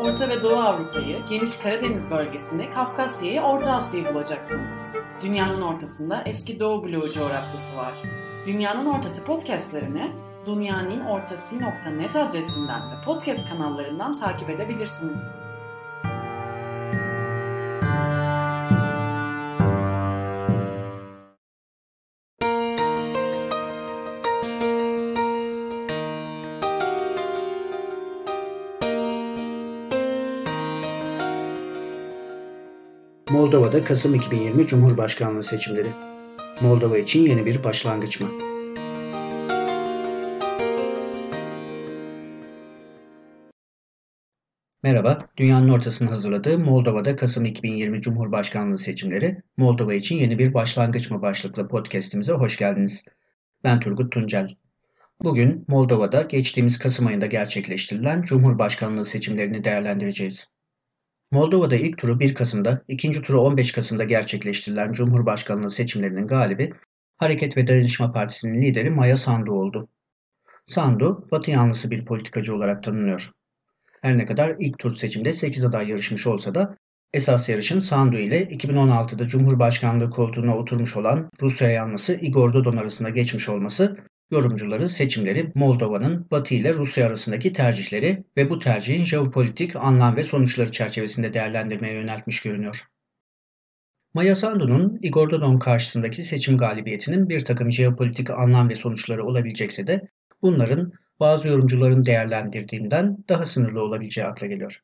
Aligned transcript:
Orta 0.00 0.28
ve 0.28 0.42
Doğu 0.42 0.56
Avrupa'yı, 0.56 1.24
geniş 1.24 1.56
Karadeniz 1.56 2.10
bölgesini, 2.10 2.70
Kafkasya'yı, 2.70 3.40
Orta 3.40 3.72
Asya'yı 3.72 4.14
bulacaksınız. 4.14 4.90
Dünyanın 5.22 5.62
ortasında 5.62 6.22
eski 6.26 6.60
Doğu 6.60 6.84
bloğu 6.84 7.12
coğrafyası 7.12 7.76
var. 7.76 7.92
Dünyanın 8.46 8.86
Ortası 8.86 9.24
podcastlerini 9.24 10.12
dünyaninnortası.net 10.46 12.16
adresinden 12.16 12.90
ve 12.90 13.00
podcast 13.04 13.48
kanallarından 13.48 14.14
takip 14.14 14.50
edebilirsiniz. 14.50 15.34
Moldova'da 33.70 33.88
Kasım 33.88 34.14
2020 34.14 34.66
Cumhurbaşkanlığı 34.66 35.44
seçimleri. 35.44 35.88
Moldova 36.60 36.98
için 36.98 37.26
yeni 37.26 37.46
bir 37.46 37.64
başlangıç 37.64 38.20
mı? 38.20 38.28
Merhaba, 44.82 45.18
dünyanın 45.36 45.68
ortasını 45.68 46.08
hazırladığı 46.08 46.58
Moldova'da 46.58 47.16
Kasım 47.16 47.44
2020 47.44 48.00
Cumhurbaşkanlığı 48.00 48.78
seçimleri, 48.78 49.42
Moldova 49.56 49.94
için 49.94 50.18
yeni 50.18 50.38
bir 50.38 50.54
başlangıç 50.54 51.10
mı 51.10 51.22
başlıklı 51.22 51.68
podcastimize 51.68 52.32
hoş 52.32 52.56
geldiniz. 52.56 53.04
Ben 53.64 53.80
Turgut 53.80 54.12
Tuncel. 54.12 54.56
Bugün 55.24 55.64
Moldova'da 55.68 56.22
geçtiğimiz 56.22 56.78
Kasım 56.78 57.06
ayında 57.06 57.26
gerçekleştirilen 57.26 58.22
Cumhurbaşkanlığı 58.22 59.04
seçimlerini 59.04 59.64
değerlendireceğiz. 59.64 60.46
Moldova'da 61.32 61.76
ilk 61.76 61.98
turu 61.98 62.20
1 62.20 62.34
Kasım'da, 62.34 62.82
ikinci 62.88 63.22
turu 63.22 63.40
15 63.40 63.72
Kasım'da 63.72 64.04
gerçekleştirilen 64.04 64.92
Cumhurbaşkanlığı 64.92 65.70
seçimlerinin 65.70 66.26
galibi 66.26 66.70
Hareket 67.16 67.56
ve 67.56 67.66
Dayanışma 67.66 68.12
Partisi'nin 68.12 68.62
lideri 68.62 68.90
Maya 68.90 69.16
Sandu 69.16 69.52
oldu. 69.52 69.88
Sandu, 70.66 71.28
Batı 71.30 71.50
yanlısı 71.50 71.90
bir 71.90 72.04
politikacı 72.04 72.56
olarak 72.56 72.82
tanınıyor. 72.82 73.30
Her 74.02 74.18
ne 74.18 74.26
kadar 74.26 74.56
ilk 74.58 74.78
tur 74.78 74.94
seçimde 74.94 75.32
8 75.32 75.64
aday 75.64 75.88
yarışmış 75.88 76.26
olsa 76.26 76.54
da 76.54 76.76
esas 77.12 77.48
yarışın 77.48 77.80
Sandu 77.80 78.16
ile 78.16 78.42
2016'da 78.42 79.26
Cumhurbaşkanlığı 79.26 80.10
koltuğuna 80.10 80.56
oturmuş 80.56 80.96
olan 80.96 81.30
Rusya 81.42 81.70
yanlısı 81.70 82.14
Igor 82.20 82.54
Dodon 82.54 82.76
arasında 82.76 83.10
geçmiş 83.10 83.48
olması 83.48 83.96
yorumcuları 84.30 84.88
seçimleri 84.88 85.52
Moldova'nın 85.54 86.26
Batı 86.30 86.54
ile 86.54 86.74
Rusya 86.74 87.06
arasındaki 87.06 87.52
tercihleri 87.52 88.24
ve 88.36 88.50
bu 88.50 88.58
tercihin 88.58 89.04
jeopolitik 89.04 89.76
anlam 89.76 90.16
ve 90.16 90.24
sonuçları 90.24 90.70
çerçevesinde 90.70 91.34
değerlendirmeye 91.34 91.94
yöneltmiş 91.94 92.42
görünüyor. 92.42 92.86
Maya 94.14 94.34
Sandu'nun 94.34 94.98
Igor 95.02 95.30
Dodon 95.30 95.58
karşısındaki 95.58 96.24
seçim 96.24 96.56
galibiyetinin 96.56 97.28
bir 97.28 97.40
takım 97.40 97.72
jeopolitik 97.72 98.30
anlam 98.30 98.68
ve 98.68 98.76
sonuçları 98.76 99.24
olabilecekse 99.24 99.86
de 99.86 100.08
bunların 100.42 100.92
bazı 101.20 101.48
yorumcuların 101.48 102.06
değerlendirdiğinden 102.06 103.24
daha 103.28 103.44
sınırlı 103.44 103.82
olabileceği 103.84 104.26
akla 104.26 104.46
geliyor. 104.46 104.80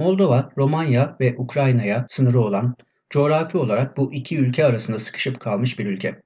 Moldova, 0.00 0.52
Romanya 0.56 1.16
ve 1.20 1.34
Ukrayna'ya 1.38 2.06
sınırı 2.08 2.40
olan, 2.40 2.76
coğrafi 3.10 3.58
olarak 3.58 3.96
bu 3.96 4.12
iki 4.12 4.38
ülke 4.38 4.64
arasında 4.64 4.98
sıkışıp 4.98 5.40
kalmış 5.40 5.78
bir 5.78 5.86
ülke. 5.86 6.22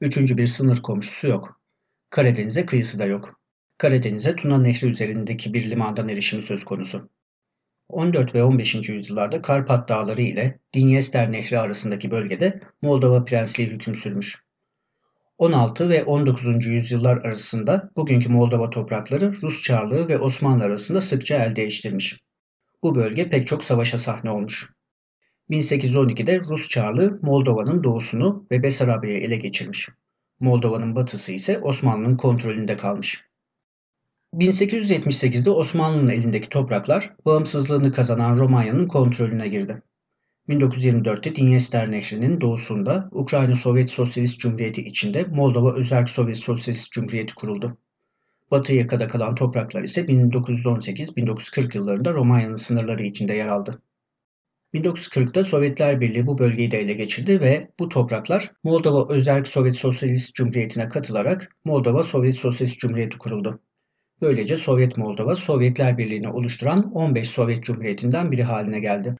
Üçüncü 0.00 0.36
bir 0.36 0.46
sınır 0.46 0.82
komşusu 0.82 1.28
yok. 1.28 1.60
Karadeniz'e 2.10 2.66
kıyısı 2.66 2.98
da 2.98 3.04
yok. 3.06 3.40
Karadeniz'e 3.78 4.36
Tuna 4.36 4.58
Nehri 4.58 4.88
üzerindeki 4.88 5.54
bir 5.54 5.70
limandan 5.70 6.08
erişimi 6.08 6.42
söz 6.42 6.64
konusu. 6.64 7.08
14 7.88 8.34
ve 8.34 8.42
15. 8.42 8.88
yüzyıllarda 8.88 9.42
Karpat 9.42 9.88
Dağları 9.88 10.22
ile 10.22 10.58
Dinyester 10.72 11.32
Nehri 11.32 11.58
arasındaki 11.58 12.10
bölgede 12.10 12.60
Moldova 12.82 13.24
Prensliği 13.24 13.68
hüküm 13.68 13.94
sürmüş. 13.94 14.42
16 15.38 15.88
ve 15.90 16.04
19. 16.04 16.66
yüzyıllar 16.66 17.16
arasında 17.16 17.90
bugünkü 17.96 18.28
Moldova 18.28 18.70
toprakları 18.70 19.32
Rus 19.42 19.62
Çarlığı 19.62 20.08
ve 20.08 20.18
Osmanlı 20.18 20.64
arasında 20.64 21.00
sıkça 21.00 21.36
el 21.36 21.56
değiştirmiş. 21.56 22.25
Bu 22.86 22.94
bölge 22.94 23.30
pek 23.30 23.46
çok 23.46 23.64
savaşa 23.64 23.98
sahne 23.98 24.30
olmuş. 24.30 24.72
1812'de 25.50 26.40
Rus 26.40 26.68
Çarlığı 26.68 27.18
Moldova'nın 27.22 27.84
doğusunu 27.84 28.46
ve 28.50 28.62
Besarabya'yı 28.62 29.18
ele 29.18 29.36
geçirmiş. 29.36 29.88
Moldova'nın 30.40 30.94
batısı 30.94 31.32
ise 31.32 31.58
Osmanlı'nın 31.58 32.16
kontrolünde 32.16 32.76
kalmış. 32.76 33.24
1878'de 34.34 35.50
Osmanlı'nın 35.50 36.08
elindeki 36.08 36.48
topraklar 36.48 37.12
bağımsızlığını 37.24 37.92
kazanan 37.92 38.34
Romanya'nın 38.34 38.88
kontrolüne 38.88 39.48
girdi. 39.48 39.82
1924'te 40.48 41.34
Dinyester 41.34 41.90
Nehri'nin 41.90 42.40
doğusunda 42.40 43.08
Ukrayna 43.12 43.54
Sovyet 43.54 43.90
Sosyalist 43.90 44.38
Cumhuriyeti 44.38 44.82
içinde 44.82 45.24
Moldova 45.24 45.74
Özerk 45.74 46.10
Sovyet 46.10 46.36
Sosyalist 46.36 46.92
Cumhuriyeti 46.92 47.34
kuruldu. 47.34 47.78
Batı 48.50 48.74
yakada 48.74 49.08
kalan 49.08 49.34
topraklar 49.34 49.82
ise 49.82 50.00
1918-1940 50.00 51.76
yıllarında 51.76 52.14
Romanya'nın 52.14 52.54
sınırları 52.54 53.02
içinde 53.02 53.34
yer 53.34 53.46
aldı. 53.46 53.82
1940'da 54.74 55.44
Sovyetler 55.44 56.00
Birliği 56.00 56.26
bu 56.26 56.38
bölgeyi 56.38 56.70
de 56.70 56.78
ele 56.78 56.92
geçirdi 56.92 57.40
ve 57.40 57.70
bu 57.78 57.88
topraklar 57.88 58.52
Moldova 58.64 59.14
Özerk 59.14 59.48
Sovyet 59.48 59.76
Sosyalist 59.76 60.34
Cumhuriyeti'ne 60.34 60.88
katılarak 60.88 61.56
Moldova 61.64 62.02
Sovyet 62.02 62.34
Sosyalist 62.34 62.78
Cumhuriyeti 62.78 63.18
kuruldu. 63.18 63.60
Böylece 64.20 64.56
Sovyet 64.56 64.96
Moldova, 64.96 65.34
Sovyetler 65.34 65.98
Birliği'ni 65.98 66.28
oluşturan 66.28 66.92
15 66.94 67.28
Sovyet 67.28 67.62
Cumhuriyeti'nden 67.62 68.32
biri 68.32 68.42
haline 68.42 68.80
geldi. 68.80 69.16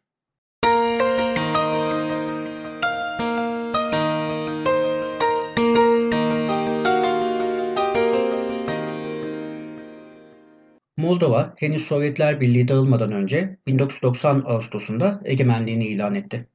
Moldova 11.07 11.55
henüz 11.57 11.87
Sovyetler 11.87 12.41
Birliği 12.41 12.69
dağılmadan 12.69 13.13
önce 13.13 13.57
1990 13.67 14.43
Ağustos'unda 14.47 15.21
egemenliğini 15.25 15.87
ilan 15.87 16.15
etti. 16.15 16.49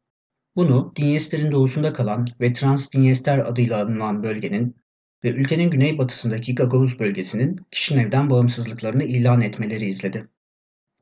Bunu 0.55 0.93
Dinyester'in 0.95 1.51
doğusunda 1.51 1.93
kalan 1.93 2.27
ve 2.41 2.53
Transdinyester 2.53 3.37
adıyla 3.37 3.81
anılan 3.81 4.23
bölgenin 4.23 4.75
ve 5.23 5.29
ülkenin 5.29 5.69
güneybatısındaki 5.69 6.55
Gagavuz 6.55 6.99
bölgesinin 6.99 7.59
Kişinev'den 7.71 8.29
bağımsızlıklarını 8.29 9.03
ilan 9.03 9.41
etmeleri 9.41 9.85
izledi. 9.85 10.27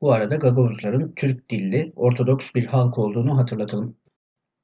Bu 0.00 0.12
arada 0.12 0.36
Gagavuzların 0.36 1.12
Türk 1.16 1.50
dilli, 1.50 1.92
Ortodoks 1.96 2.54
bir 2.54 2.66
halk 2.66 2.98
olduğunu 2.98 3.38
hatırlatalım. 3.38 3.96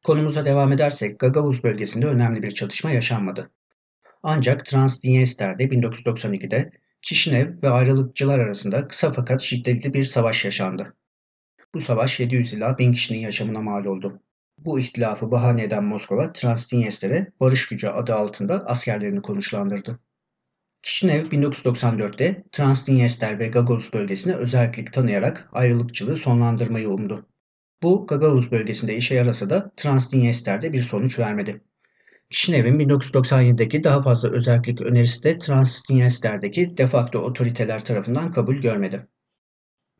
Konumuza 0.04 0.46
devam 0.46 0.72
edersek 0.72 1.18
Gagavuz 1.18 1.64
bölgesinde 1.64 2.06
önemli 2.06 2.42
bir 2.42 2.50
çatışma 2.50 2.90
yaşanmadı. 2.90 3.50
Ancak 4.22 4.66
Transdinyester'de 4.66 5.64
1992'de 5.64 6.72
Kişinev 7.02 7.62
ve 7.62 7.70
ayrılıkçılar 7.70 8.38
arasında 8.38 8.88
kısa 8.88 9.12
fakat 9.12 9.40
şiddetli 9.40 9.94
bir 9.94 10.04
savaş 10.04 10.44
yaşandı. 10.44 10.96
Bu 11.74 11.80
savaş 11.80 12.20
700 12.20 12.54
ila 12.54 12.78
1000 12.78 12.92
kişinin 12.92 13.18
yaşamına 13.18 13.60
mal 13.60 13.84
oldu. 13.84 14.22
Bu 14.58 14.80
ihtilafı 14.80 15.30
bahane 15.30 15.64
eden 15.64 15.84
Moskova, 15.84 16.32
Transdinyester'e 16.32 17.32
barış 17.40 17.68
gücü 17.68 17.88
adı 17.88 18.14
altında 18.14 18.66
askerlerini 18.66 19.22
konuşlandırdı. 19.22 20.00
Kişinev 20.82 21.26
1994'te 21.26 22.44
Transdinyester 22.52 23.38
ve 23.38 23.48
Gagavuz 23.48 23.92
bölgesine 23.92 24.34
özellik 24.34 24.92
tanıyarak 24.92 25.48
ayrılıkçılığı 25.52 26.16
sonlandırmayı 26.16 26.88
umdu. 26.88 27.28
Bu 27.82 28.06
Gagavuz 28.06 28.50
bölgesinde 28.50 28.96
işe 28.96 29.14
yarasa 29.14 29.50
da 29.50 29.72
Transdinyester'de 29.76 30.72
bir 30.72 30.82
sonuç 30.82 31.18
vermedi. 31.18 31.60
Kişinev'in 32.30 32.78
1997'deki 32.78 33.84
daha 33.84 34.02
fazla 34.02 34.30
özellik 34.30 34.80
önerisi 34.80 35.24
de 35.24 35.38
Transdinyester'deki 35.38 36.76
de 36.76 36.86
facto 36.86 37.18
otoriteler 37.18 37.84
tarafından 37.84 38.32
kabul 38.32 38.56
görmedi. 38.56 39.06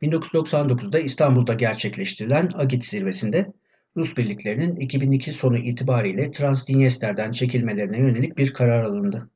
1999'da 0.02 0.98
İstanbul'da 0.98 1.54
gerçekleştirilen 1.54 2.50
Agit 2.54 2.84
zirvesinde 2.84 3.52
Rus 3.96 4.16
birliklerinin 4.16 4.76
2002 4.76 5.32
sonu 5.32 5.58
itibariyle 5.58 6.30
Transdinyester'den 6.30 7.30
çekilmelerine 7.30 7.98
yönelik 7.98 8.38
bir 8.38 8.52
karar 8.52 8.82
alındı. 8.82 9.30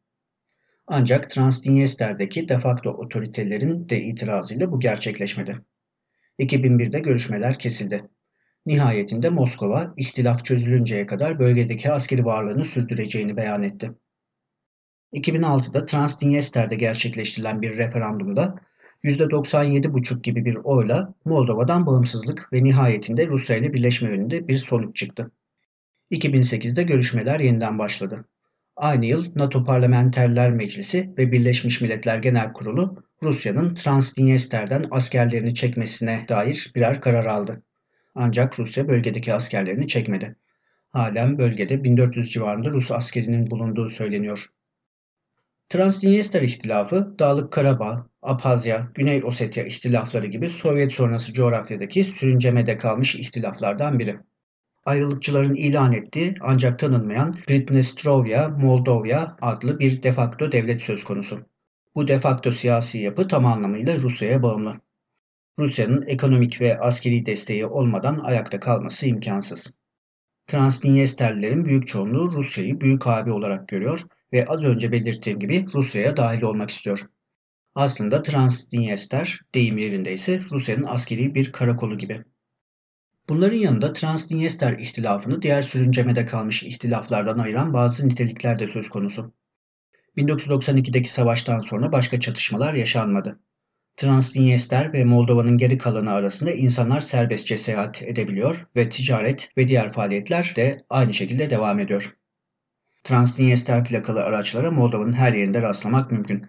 Ancak 0.86 1.30
Transdinyester'deki 1.30 2.48
de 2.48 2.58
facto 2.58 2.90
otoritelerin 2.90 3.88
de 3.88 4.02
itirazıyla 4.02 4.72
bu 4.72 4.80
gerçekleşmedi. 4.80 5.58
2001'de 6.38 7.00
görüşmeler 7.00 7.58
kesildi. 7.58 8.08
Nihayetinde 8.66 9.28
Moskova, 9.28 9.94
ihtilaf 9.96 10.44
çözülünceye 10.44 11.06
kadar 11.06 11.38
bölgedeki 11.38 11.92
askeri 11.92 12.24
varlığını 12.24 12.64
sürdüreceğini 12.64 13.36
beyan 13.36 13.62
etti. 13.62 13.92
2006'da 15.14 15.86
Transdinyester'de 15.86 16.74
gerçekleştirilen 16.74 17.62
bir 17.62 17.76
referandumda 17.76 18.54
%97,5 19.04 20.22
gibi 20.22 20.44
bir 20.44 20.56
oyla 20.64 21.14
Moldova'dan 21.24 21.86
bağımsızlık 21.86 22.52
ve 22.52 22.64
nihayetinde 22.64 23.26
Rusya 23.26 23.56
ile 23.56 23.72
birleşme 23.72 24.10
yönünde 24.10 24.48
bir 24.48 24.58
sonuç 24.58 24.96
çıktı. 24.96 25.30
2008'de 26.12 26.82
görüşmeler 26.82 27.40
yeniden 27.40 27.78
başladı. 27.78 28.24
Aynı 28.76 29.06
yıl 29.06 29.26
NATO 29.34 29.64
Parlamenterler 29.64 30.50
Meclisi 30.50 31.14
ve 31.18 31.32
Birleşmiş 31.32 31.80
Milletler 31.80 32.18
Genel 32.18 32.52
Kurulu 32.52 33.04
Rusya'nın 33.22 33.74
Transdniester'den 33.74 34.84
askerlerini 34.90 35.54
çekmesine 35.54 36.26
dair 36.28 36.72
birer 36.74 37.00
karar 37.00 37.26
aldı. 37.26 37.62
Ancak 38.14 38.58
Rusya 38.58 38.88
bölgedeki 38.88 39.34
askerlerini 39.34 39.88
çekmedi. 39.88 40.36
Halen 40.88 41.38
bölgede 41.38 41.84
1400 41.84 42.32
civarında 42.32 42.70
Rus 42.70 42.92
askerinin 42.92 43.50
bulunduğu 43.50 43.88
söyleniyor. 43.88 44.46
Transdniester 45.68 46.42
ihtilafı, 46.42 47.14
Dağlık 47.18 47.52
Karabağ, 47.52 48.06
Abhazya, 48.22 48.88
Güney 48.94 49.24
Ossetya 49.24 49.64
ihtilafları 49.64 50.26
gibi 50.26 50.48
Sovyet 50.48 50.92
sonrası 50.92 51.32
coğrafyadaki 51.32 52.04
sürüncemede 52.04 52.78
kalmış 52.78 53.14
ihtilaflardan 53.14 53.98
biri. 53.98 54.16
Ayrılıkçıların 54.84 55.54
ilan 55.54 55.92
ettiği 55.92 56.34
ancak 56.40 56.78
tanınmayan 56.78 57.32
Pridnestrovya 57.32 58.48
Moldova 58.48 59.36
adlı 59.40 59.78
bir 59.78 60.02
defakto 60.02 60.52
devlet 60.52 60.82
söz 60.82 61.04
konusu. 61.04 61.46
Bu 61.94 62.08
defakto 62.08 62.52
siyasi 62.52 62.98
yapı 62.98 63.28
tam 63.28 63.46
anlamıyla 63.46 63.98
Rusya'ya 63.98 64.42
bağımlı. 64.42 64.80
Rusya'nın 65.60 66.04
ekonomik 66.06 66.60
ve 66.60 66.78
askeri 66.78 67.26
desteği 67.26 67.66
olmadan 67.66 68.18
ayakta 68.18 68.60
kalması 68.60 69.08
imkansız. 69.08 69.72
Transdniesterlilerin 70.46 71.64
büyük 71.64 71.86
çoğunluğu 71.86 72.32
Rusya'yı 72.32 72.80
büyük 72.80 73.06
abi 73.06 73.32
olarak 73.32 73.68
görüyor 73.68 74.02
ve 74.32 74.46
az 74.46 74.64
önce 74.64 74.92
belirttiğim 74.92 75.38
gibi 75.38 75.66
Rusya'ya 75.74 76.16
dahil 76.16 76.42
olmak 76.42 76.70
istiyor. 76.70 77.06
Aslında 77.74 78.22
Transdniester 78.22 79.40
deyim 79.54 79.78
yerinde 79.78 80.12
ise 80.12 80.40
Rusya'nın 80.50 80.86
askeri 80.86 81.34
bir 81.34 81.52
karakolu 81.52 81.98
gibi. 81.98 82.24
Bunların 83.28 83.58
yanında 83.58 83.92
Transdniester 83.92 84.78
ihtilafını 84.78 85.42
diğer 85.42 85.62
sürüncemede 85.62 86.26
kalmış 86.26 86.62
ihtilaflardan 86.62 87.38
ayıran 87.38 87.72
bazı 87.72 88.08
nitelikler 88.08 88.58
de 88.58 88.66
söz 88.66 88.88
konusu. 88.88 89.32
1992'deki 90.16 91.12
savaştan 91.12 91.60
sonra 91.60 91.92
başka 91.92 92.20
çatışmalar 92.20 92.74
yaşanmadı. 92.74 93.40
Transdniester 94.00 94.92
ve 94.92 95.04
Moldova'nın 95.04 95.58
geri 95.58 95.78
kalanı 95.78 96.12
arasında 96.12 96.50
insanlar 96.52 97.00
serbestçe 97.00 97.58
seyahat 97.58 98.02
edebiliyor 98.02 98.66
ve 98.76 98.88
ticaret 98.88 99.48
ve 99.56 99.68
diğer 99.68 99.92
faaliyetler 99.92 100.52
de 100.56 100.78
aynı 100.90 101.14
şekilde 101.14 101.50
devam 101.50 101.78
ediyor. 101.78 102.16
Transdniester 103.04 103.84
plakalı 103.84 104.22
araçlara 104.22 104.70
Moldova'nın 104.70 105.12
her 105.12 105.32
yerinde 105.32 105.62
rastlamak 105.62 106.10
mümkün. 106.10 106.46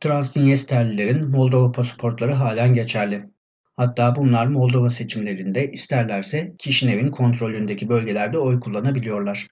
Transdniesterlilerin 0.00 1.30
Moldova 1.30 1.72
pasaportları 1.72 2.34
halen 2.34 2.74
geçerli. 2.74 3.30
Hatta 3.76 4.16
bunlar 4.16 4.46
Moldova 4.46 4.88
seçimlerinde 4.88 5.70
isterlerse 5.70 6.54
Kişinev'in 6.58 7.10
kontrolündeki 7.10 7.88
bölgelerde 7.88 8.38
oy 8.38 8.60
kullanabiliyorlar. 8.60 9.48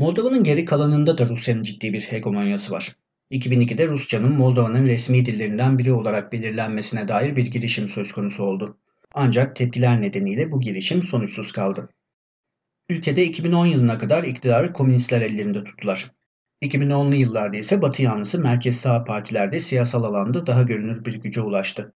Moldova'nın 0.00 0.44
geri 0.44 0.64
kalanında 0.64 1.18
da 1.18 1.28
Rusya'nın 1.28 1.62
ciddi 1.62 1.92
bir 1.92 2.00
hegemonyası 2.00 2.72
var. 2.72 2.96
2002'de 3.30 3.88
Rusçanın 3.88 4.32
Moldova'nın 4.32 4.86
resmi 4.86 5.26
dillerinden 5.26 5.78
biri 5.78 5.92
olarak 5.92 6.32
belirlenmesine 6.32 7.08
dair 7.08 7.36
bir 7.36 7.46
girişim 7.46 7.88
söz 7.88 8.12
konusu 8.12 8.44
oldu. 8.44 8.78
Ancak 9.14 9.56
tepkiler 9.56 10.02
nedeniyle 10.02 10.52
bu 10.52 10.60
girişim 10.60 11.02
sonuçsuz 11.02 11.52
kaldı. 11.52 11.88
Ülkede 12.88 13.24
2010 13.24 13.66
yılına 13.66 13.98
kadar 13.98 14.24
iktidarı 14.24 14.72
komünistler 14.72 15.20
ellerinde 15.20 15.64
tuttular. 15.64 16.12
2010'lu 16.62 17.14
yıllarda 17.14 17.58
ise 17.58 17.82
Batı 17.82 18.02
yanlısı 18.02 18.42
merkez 18.42 18.80
sağ 18.80 19.04
partilerde 19.04 19.60
siyasal 19.60 20.04
alanda 20.04 20.46
daha 20.46 20.62
görünür 20.62 21.04
bir 21.04 21.14
güce 21.14 21.40
ulaştı. 21.40 21.94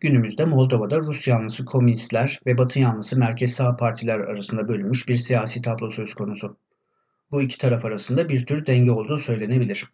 Günümüzde 0.00 0.44
Moldova'da 0.44 0.96
Rus 0.96 1.28
yanlısı 1.28 1.64
komünistler 1.64 2.40
ve 2.46 2.58
Batı 2.58 2.80
yanlısı 2.80 3.20
merkez 3.20 3.54
sağ 3.54 3.76
partiler 3.76 4.18
arasında 4.18 4.68
bölünmüş 4.68 5.08
bir 5.08 5.16
siyasi 5.16 5.62
tablo 5.62 5.90
söz 5.90 6.14
konusu. 6.14 6.56
Bu 7.30 7.42
iki 7.42 7.58
taraf 7.58 7.84
arasında 7.84 8.28
bir 8.28 8.46
tür 8.46 8.66
denge 8.66 8.90
olduğu 8.90 9.18
söylenebilir. 9.18 9.84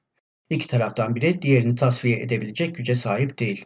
İki 0.50 0.68
taraftan 0.68 1.14
biri 1.14 1.42
diğerini 1.42 1.74
tasfiye 1.74 2.20
edebilecek 2.20 2.76
güce 2.76 2.94
sahip 2.94 3.38
değil. 3.38 3.64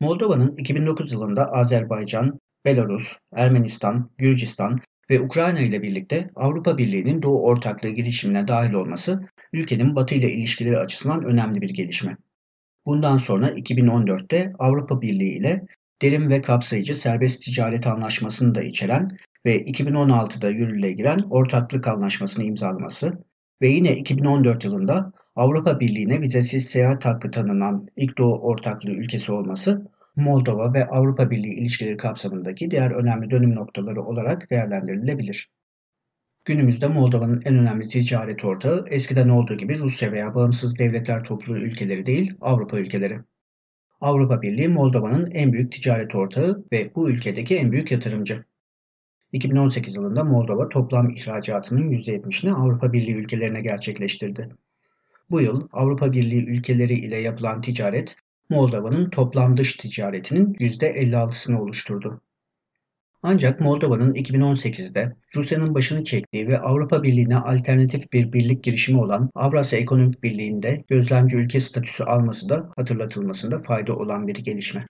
Moldova'nın 0.00 0.56
2009 0.56 1.12
yılında 1.12 1.52
Azerbaycan, 1.52 2.40
Belarus, 2.64 3.18
Ermenistan, 3.32 4.10
Gürcistan 4.18 4.80
ve 5.10 5.20
Ukrayna 5.20 5.60
ile 5.60 5.82
birlikte 5.82 6.30
Avrupa 6.34 6.78
Birliği'nin 6.78 7.22
Doğu 7.22 7.42
Ortaklığı 7.42 7.88
girişimine 7.88 8.48
dahil 8.48 8.72
olması 8.72 9.20
ülkenin 9.52 9.96
Batı 9.96 10.14
ile 10.14 10.30
ilişkileri 10.30 10.78
açısından 10.78 11.24
önemli 11.24 11.60
bir 11.60 11.70
gelişme. 11.70 12.16
Bundan 12.86 13.18
sonra 13.18 13.50
2014'te 13.50 14.52
Avrupa 14.58 15.02
Birliği 15.02 15.38
ile 15.38 15.66
derin 16.02 16.30
ve 16.30 16.42
kapsayıcı 16.42 16.94
serbest 16.94 17.44
ticaret 17.44 17.86
anlaşmasını 17.86 18.54
da 18.54 18.62
içeren 18.62 19.08
ve 19.46 19.62
2016'da 19.62 20.50
yürürlüğe 20.50 20.92
giren 20.92 21.18
ortaklık 21.30 21.88
anlaşmasını 21.88 22.44
imzalaması 22.44 23.24
ve 23.62 23.68
yine 23.68 23.92
2014 23.92 24.64
yılında 24.64 25.12
Avrupa 25.36 25.80
Birliği'ne 25.80 26.20
vizesiz 26.20 26.66
seyahat 26.66 27.04
hakkı 27.04 27.30
tanınan 27.30 27.88
ilk 27.96 28.18
Doğu 28.18 28.38
ortaklığı 28.38 28.90
ülkesi 28.90 29.32
olması 29.32 29.86
Moldova 30.16 30.74
ve 30.74 30.86
Avrupa 30.86 31.30
Birliği 31.30 31.54
ilişkileri 31.54 31.96
kapsamındaki 31.96 32.70
diğer 32.70 32.90
önemli 32.90 33.30
dönüm 33.30 33.54
noktaları 33.54 34.02
olarak 34.02 34.50
değerlendirilebilir. 34.50 35.50
Günümüzde 36.44 36.88
Moldova'nın 36.88 37.42
en 37.44 37.58
önemli 37.58 37.88
ticaret 37.88 38.44
ortağı 38.44 38.84
eskiden 38.90 39.28
olduğu 39.28 39.56
gibi 39.56 39.78
Rusya 39.78 40.12
veya 40.12 40.34
bağımsız 40.34 40.78
devletler 40.78 41.24
topluluğu 41.24 41.58
ülkeleri 41.58 42.06
değil, 42.06 42.34
Avrupa 42.40 42.78
ülkeleri. 42.78 43.20
Avrupa 44.00 44.42
Birliği 44.42 44.68
Moldova'nın 44.68 45.30
en 45.30 45.52
büyük 45.52 45.72
ticaret 45.72 46.14
ortağı 46.14 46.64
ve 46.72 46.94
bu 46.94 47.10
ülkedeki 47.10 47.56
en 47.56 47.72
büyük 47.72 47.90
yatırımcı. 47.90 48.44
2018 49.36 49.96
yılında 49.96 50.24
Moldova 50.24 50.68
toplam 50.68 51.10
ihracatının 51.10 51.90
%70'ini 51.90 52.52
Avrupa 52.52 52.92
Birliği 52.92 53.14
ülkelerine 53.14 53.60
gerçekleştirdi. 53.60 54.48
Bu 55.30 55.40
yıl 55.40 55.68
Avrupa 55.72 56.12
Birliği 56.12 56.44
ülkeleri 56.44 56.94
ile 56.94 57.22
yapılan 57.22 57.60
ticaret 57.60 58.16
Moldova'nın 58.50 59.10
toplam 59.10 59.56
dış 59.56 59.76
ticaretinin 59.76 60.54
%56'sını 60.54 61.60
oluşturdu. 61.60 62.20
Ancak 63.22 63.60
Moldova'nın 63.60 64.14
2018'de 64.14 65.16
Rusya'nın 65.36 65.74
başını 65.74 66.04
çektiği 66.04 66.48
ve 66.48 66.58
Avrupa 66.58 67.02
Birliği'ne 67.02 67.36
alternatif 67.36 68.12
bir 68.12 68.32
birlik 68.32 68.64
girişimi 68.64 69.00
olan 69.00 69.30
Avrasya 69.34 69.78
Ekonomik 69.78 70.22
Birliği'nde 70.22 70.84
gözlemci 70.88 71.36
ülke 71.36 71.60
statüsü 71.60 72.04
alması 72.04 72.48
da 72.48 72.70
hatırlatılmasında 72.76 73.58
fayda 73.58 73.96
olan 73.96 74.26
bir 74.28 74.34
gelişme. 74.34 74.84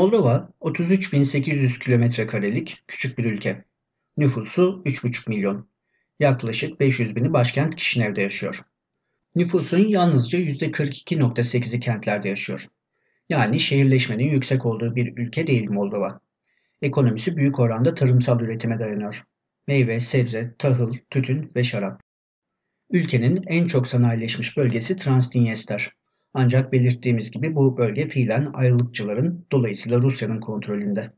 Moldova 0.00 0.50
33.800 0.60 1.78
kilometre 1.78 2.26
karelik 2.26 2.82
küçük 2.88 3.18
bir 3.18 3.24
ülke. 3.24 3.64
Nüfusu 4.16 4.82
3,5 4.86 5.28
milyon. 5.28 5.68
Yaklaşık 6.20 6.80
500 6.80 7.16
bini 7.16 7.32
başkent 7.32 7.76
Kişinev'de 7.76 8.22
yaşıyor. 8.22 8.60
Nüfusun 9.34 9.88
yalnızca 9.88 10.38
%42.8'i 10.38 11.80
kentlerde 11.80 12.28
yaşıyor. 12.28 12.66
Yani 13.28 13.60
şehirleşmenin 13.60 14.30
yüksek 14.30 14.66
olduğu 14.66 14.96
bir 14.96 15.16
ülke 15.16 15.46
değil 15.46 15.70
Moldova. 15.70 16.20
Ekonomisi 16.82 17.36
büyük 17.36 17.58
oranda 17.58 17.94
tarımsal 17.94 18.40
üretime 18.40 18.78
dayanıyor. 18.78 19.24
Meyve, 19.66 20.00
sebze, 20.00 20.54
tahıl, 20.58 20.94
tütün 21.10 21.52
ve 21.56 21.64
şarap. 21.64 22.02
Ülkenin 22.90 23.44
en 23.46 23.66
çok 23.66 23.86
sanayileşmiş 23.86 24.56
bölgesi 24.56 24.96
Transdinyester. 24.96 25.90
Ancak 26.34 26.72
belirttiğimiz 26.72 27.30
gibi 27.30 27.54
bu 27.54 27.76
bölge 27.76 28.06
fiilen 28.06 28.50
ayrılıkçıların 28.54 29.46
dolayısıyla 29.52 30.00
Rusya'nın 30.00 30.40
kontrolünde. 30.40 31.12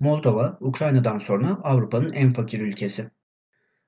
Moldova, 0.00 0.58
Ukrayna'dan 0.60 1.18
sonra 1.18 1.58
Avrupa'nın 1.62 2.12
en 2.12 2.30
fakir 2.30 2.60
ülkesi. 2.60 3.10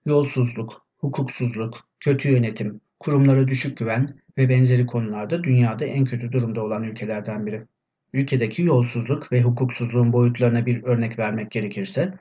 Yolsuzluk, 0.04 0.86
hukuksuzluk, 0.96 1.88
kötü 2.00 2.28
yönetim, 2.28 2.80
kurumlara 3.00 3.48
düşük 3.48 3.78
güven 3.78 4.20
ve 4.38 4.48
benzeri 4.48 4.86
konularda 4.86 5.44
dünyada 5.44 5.84
en 5.84 6.04
kötü 6.04 6.32
durumda 6.32 6.62
olan 6.62 6.82
ülkelerden 6.82 7.46
biri. 7.46 7.66
Ülkedeki 8.12 8.62
yolsuzluk 8.62 9.32
ve 9.32 9.42
hukuksuzluğun 9.42 10.12
boyutlarına 10.12 10.66
bir 10.66 10.82
örnek 10.82 11.18
vermek 11.18 11.50
gerekirse, 11.50 12.14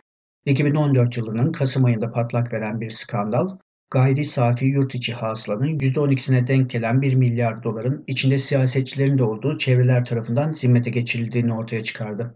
2014 0.45 1.17
yılının 1.17 1.51
Kasım 1.51 1.85
ayında 1.85 2.11
patlak 2.11 2.53
veren 2.53 2.81
bir 2.81 2.89
skandal, 2.89 3.57
gayri 3.95 4.25
safi 4.25 4.65
yurt 4.65 4.95
içi 4.95 5.13
hasılanın 5.13 5.79
%12'sine 5.79 6.47
denk 6.47 6.69
gelen 6.69 7.01
1 7.01 7.15
milyar 7.15 7.63
doların 7.63 8.03
içinde 8.07 8.37
siyasetçilerin 8.37 9.17
de 9.17 9.23
olduğu 9.23 9.57
çevreler 9.57 10.05
tarafından 10.05 10.51
zimmete 10.51 10.89
geçirildiğini 10.89 11.53
ortaya 11.53 11.83
çıkardı. 11.83 12.35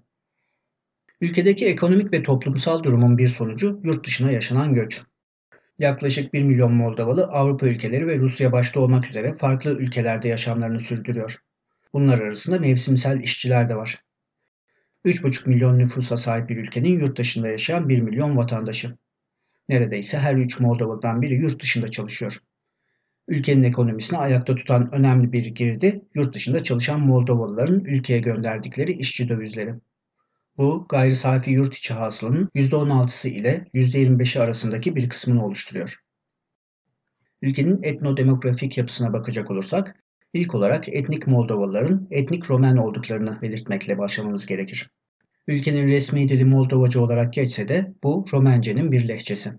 Ülkedeki 1.21 1.65
ekonomik 1.65 2.13
ve 2.13 2.23
toplumsal 2.23 2.83
durumun 2.83 3.17
bir 3.17 3.27
sonucu 3.27 3.79
yurt 3.83 4.05
dışına 4.05 4.31
yaşanan 4.31 4.73
göç. 4.73 5.01
Yaklaşık 5.79 6.33
1 6.33 6.43
milyon 6.43 6.73
Moldovalı 6.73 7.23
Avrupa 7.23 7.67
ülkeleri 7.67 8.07
ve 8.07 8.19
Rusya 8.19 8.51
başta 8.51 8.79
olmak 8.81 9.07
üzere 9.09 9.31
farklı 9.31 9.71
ülkelerde 9.71 10.27
yaşamlarını 10.27 10.79
sürdürüyor. 10.79 11.35
Bunlar 11.93 12.19
arasında 12.21 12.59
mevsimsel 12.59 13.21
işçiler 13.21 13.69
de 13.69 13.75
var. 13.75 14.03
3,5 15.05 15.49
milyon 15.49 15.79
nüfusa 15.79 16.17
sahip 16.17 16.49
bir 16.49 16.57
ülkenin 16.57 16.99
yurt 16.99 17.17
dışında 17.17 17.47
yaşayan 17.47 17.89
1 17.89 17.99
milyon 17.99 18.37
vatandaşı. 18.37 18.95
Neredeyse 19.69 20.19
her 20.19 20.35
3 20.35 20.59
Moldovalı'dan 20.59 21.21
biri 21.21 21.35
yurt 21.35 21.61
dışında 21.61 21.87
çalışıyor. 21.87 22.37
Ülkenin 23.27 23.63
ekonomisini 23.63 24.19
ayakta 24.19 24.55
tutan 24.55 24.95
önemli 24.95 25.31
bir 25.31 25.45
girdi, 25.45 26.01
yurt 26.15 26.33
dışında 26.33 26.63
çalışan 26.63 26.99
Moldovalıların 26.99 27.79
ülkeye 27.79 28.19
gönderdikleri 28.19 28.91
işçi 28.91 29.29
dövizleri. 29.29 29.75
Bu 30.57 30.85
gayri 30.89 31.15
safi 31.15 31.51
yurt 31.51 31.75
içi 31.75 31.93
hasılanın 31.93 32.49
%16'sı 32.55 33.29
ile 33.29 33.65
%25'i 33.73 34.41
arasındaki 34.41 34.95
bir 34.95 35.09
kısmını 35.09 35.45
oluşturuyor. 35.45 35.95
Ülkenin 37.41 37.83
etnodemografik 37.83 38.77
yapısına 38.77 39.13
bakacak 39.13 39.51
olursak, 39.51 39.95
ilk 40.33 40.55
olarak 40.55 40.89
etnik 40.89 41.27
Moldovalıların 41.27 42.07
etnik 42.11 42.49
Romen 42.49 42.77
olduklarını 42.77 43.41
belirtmekle 43.41 43.97
başlamamız 43.97 44.45
gerekir. 44.45 44.89
Ülkenin 45.49 45.87
resmi 45.87 46.29
dili 46.29 46.45
Moldovacı 46.45 47.03
olarak 47.03 47.33
geçse 47.33 47.67
de 47.67 47.93
bu 48.03 48.25
Romence'nin 48.33 48.91
bir 48.91 49.07
lehçesi. 49.07 49.51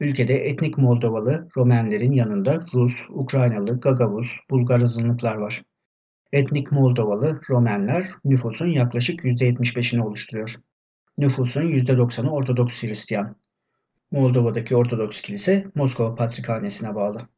Ülkede 0.00 0.34
etnik 0.34 0.78
Moldovalı 0.78 1.48
Romenlerin 1.56 2.12
yanında 2.12 2.60
Rus, 2.74 3.10
Ukraynalı, 3.10 3.80
Gagavuz, 3.80 4.40
Bulgar 4.50 4.80
azınlıklar 4.80 5.34
var. 5.36 5.62
Etnik 6.32 6.72
Moldovalı 6.72 7.40
Romenler 7.50 8.06
nüfusun 8.24 8.66
yaklaşık 8.66 9.20
%75'ini 9.24 10.02
oluşturuyor. 10.02 10.54
Nüfusun 11.18 11.62
%90'ı 11.62 12.30
Ortodoks 12.30 12.82
Hristiyan. 12.82 13.36
Moldova'daki 14.10 14.76
Ortodoks 14.76 15.22
Kilise 15.22 15.66
Moskova 15.74 16.14
Patrikhanesi'ne 16.14 16.94
bağlı. 16.94 17.28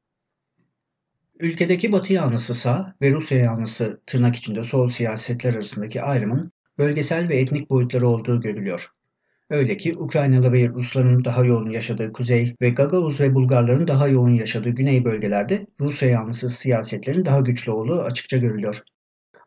Ülkedeki 1.41 1.93
Batı 1.93 2.13
yanlısı 2.13 2.55
sağ 2.55 2.95
ve 3.03 3.11
Rusya 3.11 3.39
yanlısı 3.39 4.01
tırnak 4.07 4.37
içinde 4.37 4.63
sol 4.63 4.89
siyasetler 4.89 5.55
arasındaki 5.55 6.03
ayrımın 6.03 6.53
bölgesel 6.79 7.29
ve 7.29 7.37
etnik 7.37 7.71
boyutları 7.71 8.09
olduğu 8.09 8.41
görülüyor. 8.41 8.89
Öyle 9.51 9.77
ki 9.77 9.97
Ukraynalı 9.99 10.53
ve 10.53 10.69
Rusların 10.69 11.25
daha 11.25 11.45
yoğun 11.45 11.71
yaşadığı 11.71 12.13
kuzey 12.13 12.55
ve 12.63 12.71
Gagavuz 12.71 13.21
ve 13.21 13.35
Bulgarların 13.35 13.89
daha 13.89 14.09
yoğun 14.09 14.35
yaşadığı 14.35 14.71
güney 14.71 15.05
bölgelerde 15.05 15.67
Rusya 15.81 16.09
yanlısı 16.09 16.51
siyasetlerin 16.51 17.25
daha 17.25 17.41
güçlü 17.41 17.73
olduğu 17.73 18.03
açıkça 18.03 18.37
görülüyor. 18.37 18.81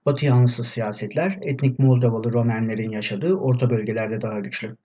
Batı 0.05 0.25
yanlısı 0.25 0.63
siyasetler 0.63 1.39
etnik 1.41 1.79
Moldovalı 1.79 2.33
Romenlerin 2.33 2.91
yaşadığı 2.91 3.33
orta 3.33 3.69
bölgelerde 3.69 4.21
daha 4.21 4.39
güçlü. 4.39 4.77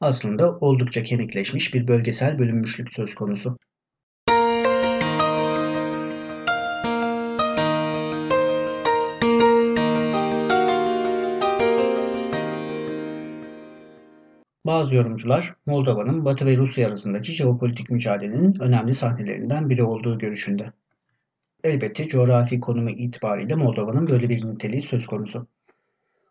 Aslında 0.00 0.58
oldukça 0.58 1.02
kemikleşmiş 1.02 1.74
bir 1.74 1.88
bölgesel 1.88 2.38
bölünmüşlük 2.38 2.94
söz 2.94 3.14
konusu. 3.14 3.58
Bazı 14.68 14.94
yorumcular 14.94 15.54
Moldova'nın 15.66 16.24
Batı 16.24 16.46
ve 16.46 16.56
Rusya 16.56 16.88
arasındaki 16.88 17.32
jeopolitik 17.32 17.90
mücadelenin 17.90 18.60
önemli 18.60 18.92
sahnelerinden 18.92 19.70
biri 19.70 19.84
olduğu 19.84 20.18
görüşünde. 20.18 20.72
Elbette 21.64 22.08
coğrafi 22.08 22.60
konumu 22.60 22.90
itibariyle 22.90 23.54
Moldova'nın 23.54 24.08
böyle 24.08 24.28
bir 24.28 24.46
niteliği 24.46 24.80
söz 24.80 25.06
konusu. 25.06 25.46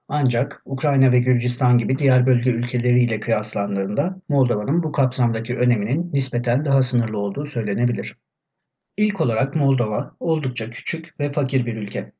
Ancak 0.07 0.61
Ukrayna 0.65 1.11
ve 1.11 1.19
Gürcistan 1.19 1.77
gibi 1.77 1.99
diğer 1.99 2.25
bölge 2.25 2.51
ülkeleriyle 2.51 3.19
kıyaslandığında 3.19 4.21
Moldova'nın 4.29 4.83
bu 4.83 4.91
kapsamdaki 4.91 5.55
öneminin 5.55 6.09
nispeten 6.13 6.65
daha 6.65 6.81
sınırlı 6.81 7.17
olduğu 7.17 7.45
söylenebilir. 7.45 8.15
İlk 8.97 9.21
olarak 9.21 9.55
Moldova 9.55 10.15
oldukça 10.19 10.71
küçük 10.71 11.19
ve 11.19 11.29
fakir 11.29 11.65
bir 11.65 11.75
ülke. 11.75 12.11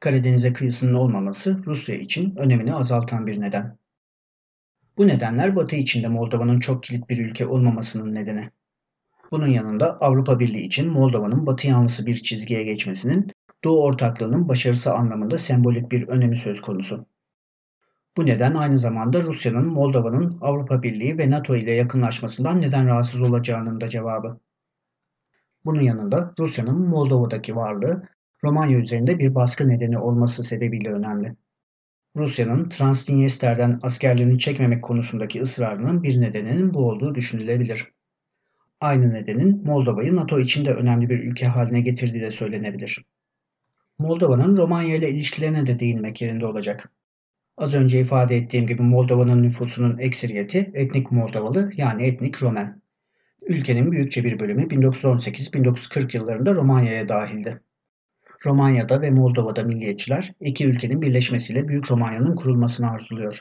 Karadeniz'e 0.00 0.52
kıyısının 0.52 0.94
olmaması 0.94 1.60
Rusya 1.66 1.94
için 1.94 2.36
önemini 2.36 2.74
azaltan 2.74 3.26
bir 3.26 3.40
neden. 3.40 3.83
Bu 4.96 5.08
nedenler 5.08 5.56
Batı 5.56 5.76
içinde 5.76 6.08
Moldova'nın 6.08 6.60
çok 6.60 6.82
kilit 6.82 7.08
bir 7.08 7.24
ülke 7.24 7.46
olmamasının 7.46 8.14
nedeni. 8.14 8.50
Bunun 9.30 9.48
yanında 9.48 9.98
Avrupa 10.00 10.40
Birliği 10.40 10.66
için 10.66 10.90
Moldova'nın 10.90 11.46
batı 11.46 11.68
yanlısı 11.68 12.06
bir 12.06 12.14
çizgiye 12.14 12.62
geçmesinin 12.62 13.32
Doğu 13.64 13.82
ortaklığının 13.82 14.48
başarısı 14.48 14.94
anlamında 14.94 15.38
sembolik 15.38 15.92
bir 15.92 16.08
önemi 16.08 16.36
söz 16.36 16.60
konusu. 16.60 17.06
Bu 18.16 18.26
neden 18.26 18.54
aynı 18.54 18.78
zamanda 18.78 19.20
Rusya'nın 19.20 19.66
Moldova'nın 19.66 20.38
Avrupa 20.40 20.82
Birliği 20.82 21.18
ve 21.18 21.30
NATO 21.30 21.56
ile 21.56 21.72
yakınlaşmasından 21.72 22.60
neden 22.60 22.86
rahatsız 22.86 23.22
olacağının 23.22 23.80
da 23.80 23.88
cevabı. 23.88 24.40
Bunun 25.64 25.82
yanında 25.82 26.34
Rusya'nın 26.38 26.88
Moldova'daki 26.88 27.56
varlığı 27.56 28.02
Romanya 28.44 28.78
üzerinde 28.78 29.18
bir 29.18 29.34
baskı 29.34 29.68
nedeni 29.68 29.98
olması 29.98 30.44
sebebiyle 30.44 30.90
önemli. 30.90 31.36
Rusya'nın 32.16 32.68
Transdniester'den 32.68 33.78
askerlerini 33.82 34.38
çekmemek 34.38 34.82
konusundaki 34.82 35.42
ısrarının 35.42 36.02
bir 36.02 36.20
nedeninin 36.20 36.74
bu 36.74 36.78
olduğu 36.78 37.14
düşünülebilir. 37.14 37.88
Aynı 38.80 39.12
nedenin 39.12 39.64
Moldova'yı 39.64 40.16
NATO 40.16 40.40
içinde 40.40 40.70
önemli 40.70 41.08
bir 41.08 41.18
ülke 41.18 41.46
haline 41.46 41.80
getirdiği 41.80 42.22
de 42.22 42.30
söylenebilir. 42.30 43.04
Moldova'nın 43.98 44.56
Romanya 44.56 44.96
ile 44.96 45.10
ilişkilerine 45.10 45.66
de 45.66 45.80
değinmek 45.80 46.22
yerinde 46.22 46.46
olacak. 46.46 46.92
Az 47.56 47.74
önce 47.74 48.00
ifade 48.00 48.36
ettiğim 48.36 48.66
gibi 48.66 48.82
Moldova'nın 48.82 49.42
nüfusunun 49.42 49.98
ekseriyeti 49.98 50.70
etnik 50.74 51.12
Moldovalı 51.12 51.70
yani 51.76 52.06
etnik 52.06 52.42
Romen. 52.42 52.82
Ülkenin 53.42 53.92
büyükçe 53.92 54.24
bir 54.24 54.40
bölümü 54.40 54.66
1918-1940 54.66 56.16
yıllarında 56.16 56.54
Romanya'ya 56.54 57.08
dahildi. 57.08 57.60
Romanya'da 58.46 59.00
ve 59.00 59.10
Moldova'da 59.10 59.62
milliyetçiler 59.62 60.32
iki 60.40 60.66
ülkenin 60.66 61.02
birleşmesiyle 61.02 61.68
Büyük 61.68 61.90
Romanya'nın 61.90 62.36
kurulmasını 62.36 62.90
arzuluyor. 62.90 63.40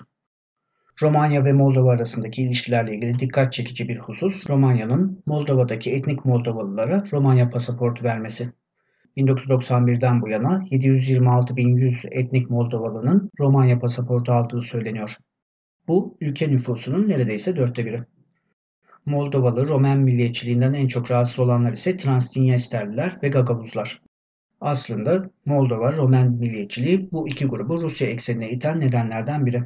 Romanya 1.02 1.46
ve 1.46 1.54
Moldova 1.54 1.92
arasındaki 1.92 2.42
ilişkilerle 2.42 2.96
ilgili 2.96 3.20
dikkat 3.20 3.54
çekici 3.54 3.88
bir 3.88 4.00
husus 4.00 4.50
Romanya'nın 4.50 5.24
Moldova'daki 5.26 5.92
etnik 5.92 6.26
Moldovalılara 6.26 7.04
Romanya 7.12 7.50
pasaportu 7.50 8.04
vermesi. 8.04 8.50
1991'den 9.18 10.22
bu 10.22 10.30
yana 10.30 10.64
726.100 10.72 12.08
etnik 12.12 12.50
Moldovalı'nın 12.50 13.32
Romanya 13.40 13.80
pasaportu 13.80 14.32
aldığı 14.32 14.62
söyleniyor. 14.62 15.16
Bu 15.88 16.18
ülke 16.22 16.50
nüfusunun 16.50 17.10
neredeyse 17.10 17.56
dörtte 17.56 17.86
biri. 17.86 18.04
Moldovalı 19.06 19.68
Romen 19.68 20.00
milliyetçiliğinden 20.00 20.74
en 20.74 20.88
çok 20.88 21.12
rahatsız 21.12 21.40
olanlar 21.40 21.72
ise 21.72 21.98
Transdinyesterliler 21.98 23.20
ve 23.24 23.28
Gagavuzlar. 23.28 24.02
Aslında 24.64 25.30
Moldova 25.46 25.94
Romen 25.94 26.32
milliyetçiliği 26.32 27.12
bu 27.12 27.28
iki 27.28 27.46
grubu 27.46 27.82
Rusya 27.82 28.08
eksenine 28.08 28.50
iten 28.50 28.80
nedenlerden 28.80 29.46
biri. 29.46 29.64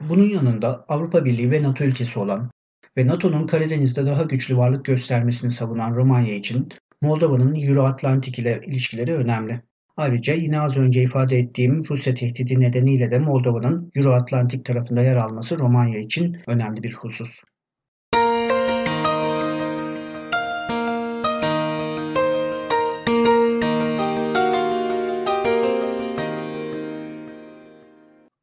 Bunun 0.00 0.28
yanında 0.28 0.84
Avrupa 0.88 1.24
Birliği 1.24 1.50
ve 1.50 1.62
NATO 1.62 1.84
ülkesi 1.84 2.20
olan 2.20 2.50
ve 2.96 3.06
NATO'nun 3.06 3.46
Karadeniz'de 3.46 4.06
daha 4.06 4.22
güçlü 4.22 4.56
varlık 4.56 4.84
göstermesini 4.84 5.50
savunan 5.50 5.94
Romanya 5.94 6.34
için 6.34 6.68
Moldova'nın 7.00 7.54
Euro-Atlantik 7.54 8.38
ile 8.38 8.60
ilişkileri 8.66 9.14
önemli. 9.14 9.62
Ayrıca 9.96 10.34
yine 10.34 10.60
az 10.60 10.76
önce 10.76 11.02
ifade 11.02 11.38
ettiğim 11.38 11.82
Rusya 11.90 12.14
tehdidi 12.14 12.60
nedeniyle 12.60 13.10
de 13.10 13.18
Moldova'nın 13.18 13.90
Euro-Atlantik 13.94 14.64
tarafında 14.64 15.02
yer 15.02 15.16
alması 15.16 15.58
Romanya 15.58 16.00
için 16.00 16.36
önemli 16.46 16.82
bir 16.82 16.92
husus. 16.92 17.42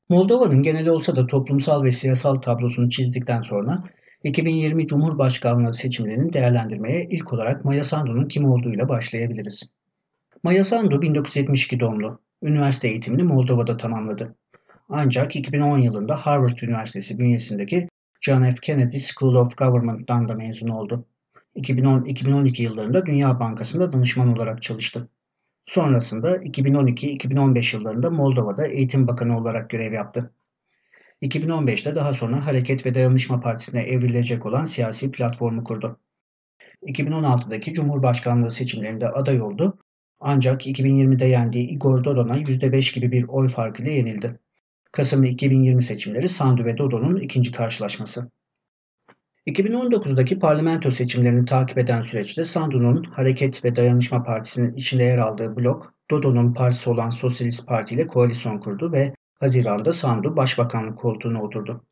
Moldova'nın 0.10 0.63
genel 0.63 0.88
olsa 0.88 1.16
da 1.16 1.28
toplumsal 1.28 1.84
ve 1.84 1.92
siyasal 1.92 2.36
tablosunu 2.36 2.89
çizdikten 2.89 3.42
sonra 3.42 3.84
2020 4.24 4.88
Cumhurbaşkanlığı 4.88 5.74
seçimlerini 5.74 6.34
değerlendirmeye 6.34 7.08
ilk 7.10 7.34
olarak 7.34 7.66
Maya 7.66 7.84
Sandu'nun 7.84 8.28
kim 8.28 8.46
olduğuyla 8.46 8.89
başlayabiliriz. 8.89 9.63
Maya 10.44 10.63
Sandu 10.63 11.01
1972 11.01 11.80
doğumlu. 11.80 12.20
Üniversite 12.42 12.88
eğitimini 12.88 13.24
Moldova'da 13.24 13.78
tamamladı. 13.78 14.36
Ancak 14.89 15.36
2010 15.36 15.80
yılında 15.80 16.16
Harvard 16.16 16.60
Üniversitesi 16.63 17.20
bünyesindeki 17.20 17.88
John 18.22 18.46
F. 18.46 18.56
Kennedy 18.62 18.98
School 19.00 19.36
of 19.36 19.58
Government'dan 19.58 20.28
da 20.28 20.34
mezun 20.34 20.70
oldu. 20.70 21.06
2010-2012 21.56 22.62
yıllarında 22.62 23.06
Dünya 23.06 23.39
Bankası'nda 23.39 23.94
danışman 23.94 24.34
olarak 24.34 24.62
çalıştı. 24.62 25.10
Sonrasında 25.70 26.36
2012-2015 26.36 27.78
yıllarında 27.78 28.10
Moldova'da 28.10 28.68
Eğitim 28.68 29.08
Bakanı 29.08 29.38
olarak 29.38 29.70
görev 29.70 29.94
yaptı. 29.94 30.34
2015'te 31.22 31.96
daha 31.96 32.14
sonra 32.14 32.46
Hareket 32.46 32.86
ve 32.86 32.96
Dayanışma 32.96 33.40
Partisi'ne 33.40 33.82
evrilecek 33.82 34.46
olan 34.46 34.66
siyasi 34.66 35.12
platformu 35.12 35.64
kurdu. 35.64 36.00
2016'daki 36.88 37.74
Cumhurbaşkanlığı 37.74 38.52
seçimlerinde 38.52 39.10
aday 39.10 39.42
oldu 39.42 39.78
ancak 40.20 40.68
2020'de 40.68 41.26
yendiği 41.26 41.68
Igor 41.70 42.04
Dodon'a 42.04 42.38
%5 42.38 42.96
gibi 42.96 43.12
bir 43.12 43.26
oy 43.28 43.48
farkıyla 43.48 43.92
yenildi. 43.92 44.40
Kasım 44.92 45.24
2020 45.24 45.82
seçimleri 45.82 46.28
Sandu 46.28 46.66
ve 46.66 46.78
Dodon'un 46.78 47.20
ikinci 47.20 47.52
karşılaşması. 47.52 48.30
2019'daki 49.50 50.39
parlamento 50.39 50.91
seçimlerini 50.91 51.46
takip 51.46 51.77
eden 51.77 52.01
süreçte 52.01 52.44
Sandu'nun 52.44 53.03
Hareket 53.03 53.65
ve 53.65 53.75
Dayanışma 53.75 54.24
Partisi'nin 54.24 54.74
içinde 54.74 55.03
yer 55.03 55.18
aldığı 55.18 55.56
blok, 55.56 55.94
Dodo'nun 56.12 56.53
partisi 56.53 56.89
olan 56.89 57.10
Sosyalist 57.10 57.68
Parti 57.68 57.96
ile 57.96 58.08
koalisyon 58.08 58.58
kurdu 58.58 58.91
ve 58.91 59.13
Haziran'da 59.39 59.91
Sandu 59.91 60.36
başbakanlık 60.36 60.98
koltuğuna 60.98 61.44
oturdu. 61.44 61.86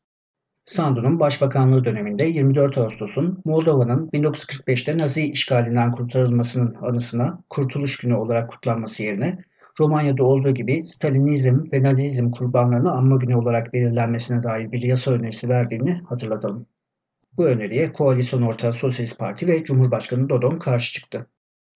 Sandu'nun 0.65 1.19
başbakanlığı 1.19 1.85
döneminde 1.85 2.25
24 2.25 2.77
Ağustos'un 2.77 3.41
Moldova'nın 3.45 4.09
1945'te 4.09 4.97
Nazi 4.97 5.31
işgalinden 5.31 5.91
kurtarılmasının 5.91 6.75
anısına 6.81 7.43
Kurtuluş 7.49 7.97
Günü 7.97 8.13
olarak 8.13 8.49
kutlanması 8.49 9.03
yerine 9.03 9.37
Romanya'da 9.79 10.23
olduğu 10.23 10.53
gibi 10.53 10.85
Stalinizm 10.85 11.57
ve 11.73 11.83
Nazizm 11.83 12.31
kurbanlarını 12.31 12.91
anma 12.91 13.15
günü 13.15 13.35
olarak 13.35 13.73
belirlenmesine 13.73 14.43
dair 14.43 14.71
bir 14.71 14.81
yasa 14.81 15.11
önerisi 15.11 15.49
verdiğini 15.49 16.01
hatırlatalım. 16.09 16.67
Bu 17.37 17.47
öneriye 17.47 17.93
koalisyon 17.93 18.41
ortağı 18.41 18.73
Sosyalist 18.73 19.19
Parti 19.19 19.47
ve 19.47 19.63
Cumhurbaşkanı 19.63 20.29
Dodon 20.29 20.59
karşı 20.59 20.93
çıktı. 20.93 21.27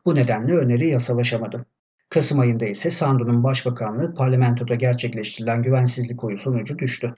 Bu 0.06 0.16
nedenle 0.16 0.54
öneri 0.54 0.92
yasalaşamadı. 0.92 1.66
Kasım 2.10 2.40
ayında 2.40 2.66
ise 2.66 2.90
Sandu'nun 2.90 3.44
başbakanlığı 3.44 4.16
parlamentoda 4.16 4.76
gerçekleştirilen 4.76 5.64
güvensizlik 5.64 6.24
oyu 6.24 6.38
sonucu 6.38 6.80
düştü. 6.80 7.14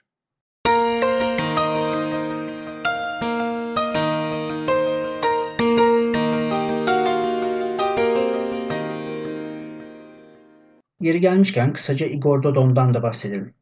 Yeri 11.00 11.20
gelmişken 11.20 11.72
kısaca 11.72 12.06
Igor 12.06 12.42
Dodon'dan 12.42 12.94
da 12.94 13.02
bahsedelim. 13.02 13.54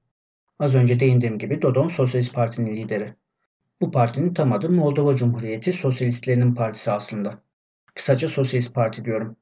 Az 0.59 0.75
önce 0.75 1.01
değindiğim 1.01 1.39
gibi 1.39 1.63
Dodon 1.63 1.89
Sosyalist 1.89 2.35
Parti'nin 2.35 2.75
lideri. 2.75 3.15
Bu 3.83 3.91
partinin 3.91 4.35
tam 4.35 4.53
adı 4.53 4.71
Moldova 4.71 5.17
Cumhuriyeti 5.17 5.73
Sosyalistlerinin 5.73 6.55
Partisi 6.55 6.91
aslında. 6.91 7.43
Kısaca 7.95 8.29
Sosyalist 8.29 8.75
Parti 8.75 9.05
diyorum. 9.05 9.37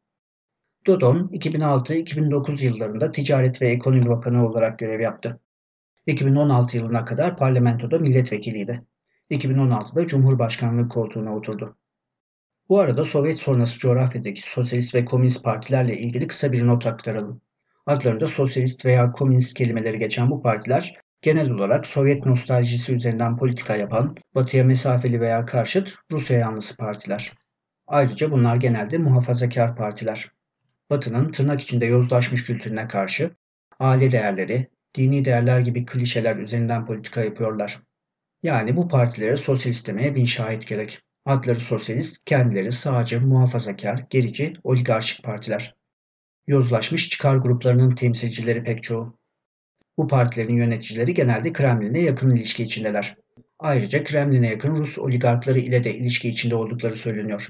Dodon 0.87 1.29
2006-2009 1.33 2.65
yıllarında 2.65 3.13
Ticaret 3.13 3.63
ve 3.63 3.69
Ekonomi 3.69 4.09
Bakanı 4.09 4.49
olarak 4.49 4.79
görev 4.79 5.01
yaptı. 5.01 5.41
2016 6.07 6.77
yılına 6.77 7.05
kadar 7.05 7.37
parlamentoda 7.37 7.99
milletvekiliydi. 7.99 8.85
2016'da 9.31 10.07
Cumhurbaşkanlığı 10.07 10.89
koltuğuna 10.89 11.37
oturdu. 11.37 11.77
Bu 12.69 12.79
arada 12.79 13.05
Sovyet 13.05 13.39
sonrası 13.39 13.79
coğrafyadaki 13.79 14.51
sosyalist 14.51 14.95
ve 14.95 15.05
komünist 15.05 15.45
partilerle 15.45 16.01
ilgili 16.01 16.27
kısa 16.27 16.53
bir 16.53 16.67
not 16.67 16.87
aktaralım. 16.87 17.41
Adlarında 17.87 18.27
sosyalist 18.27 18.87
veya 18.87 19.13
komünist 19.13 19.59
kelimeleri 19.59 19.99
geçen 19.99 20.31
bu 20.31 20.43
partiler 20.43 21.01
genel 21.23 21.51
olarak 21.51 21.87
Sovyet 21.87 22.27
nostaljisi 22.27 22.95
üzerinden 22.95 23.37
politika 23.37 23.77
yapan, 23.77 24.17
batıya 24.35 24.65
mesafeli 24.65 25.21
veya 25.21 25.45
karşıt 25.45 25.95
Rusya 26.13 26.39
yanlısı 26.39 26.77
partiler. 26.77 27.33
Ayrıca 27.87 28.31
bunlar 28.31 28.57
genelde 28.57 28.99
muhafazakar 28.99 29.77
partiler. 29.77 30.31
Batı'nın 30.91 31.33
tırnak 31.33 31.61
içinde 31.61 31.87
yozlaşmış 31.87 32.45
kültürüne 32.45 32.89
karşı 32.89 33.31
aile 33.79 34.13
değerleri, 34.13 34.69
dini 34.95 35.25
değerler 35.25 35.61
gibi 35.61 35.85
klişeler 35.85 36.37
üzerinden 36.37 36.87
politika 36.87 37.25
yapıyorlar. 37.25 37.81
Yani 38.43 38.77
bu 38.77 38.89
partilere 38.89 39.37
sosyalist 39.37 39.89
demeye 39.89 40.15
bin 40.15 40.25
şahit 40.25 40.67
gerek. 40.67 41.01
Adları 41.27 41.61
sosyalist, 41.61 42.25
kendileri 42.25 42.73
sağcı, 42.73 43.21
muhafazakar, 43.21 44.07
gerici, 44.11 44.53
oligarşik 44.65 45.25
partiler. 45.25 45.75
Yozlaşmış 46.47 47.09
çıkar 47.09 47.37
gruplarının 47.37 47.91
temsilcileri 47.91 48.65
pek 48.65 48.83
çoğu. 48.83 49.20
Bu 50.01 50.07
partilerin 50.07 50.57
yöneticileri 50.57 51.15
genelde 51.15 51.53
Kremlin'e 51.53 52.03
yakın 52.03 52.31
ilişki 52.31 52.63
içindeler. 52.63 53.17
Ayrıca 53.59 54.05
Kremlin'e 54.05 54.51
yakın 54.51 54.75
Rus 54.75 54.99
oligarkları 54.99 55.59
ile 55.59 55.85
de 55.85 55.95
ilişki 55.95 56.29
içinde 56.29 56.55
oldukları 56.55 56.97
söyleniyor. 56.97 57.49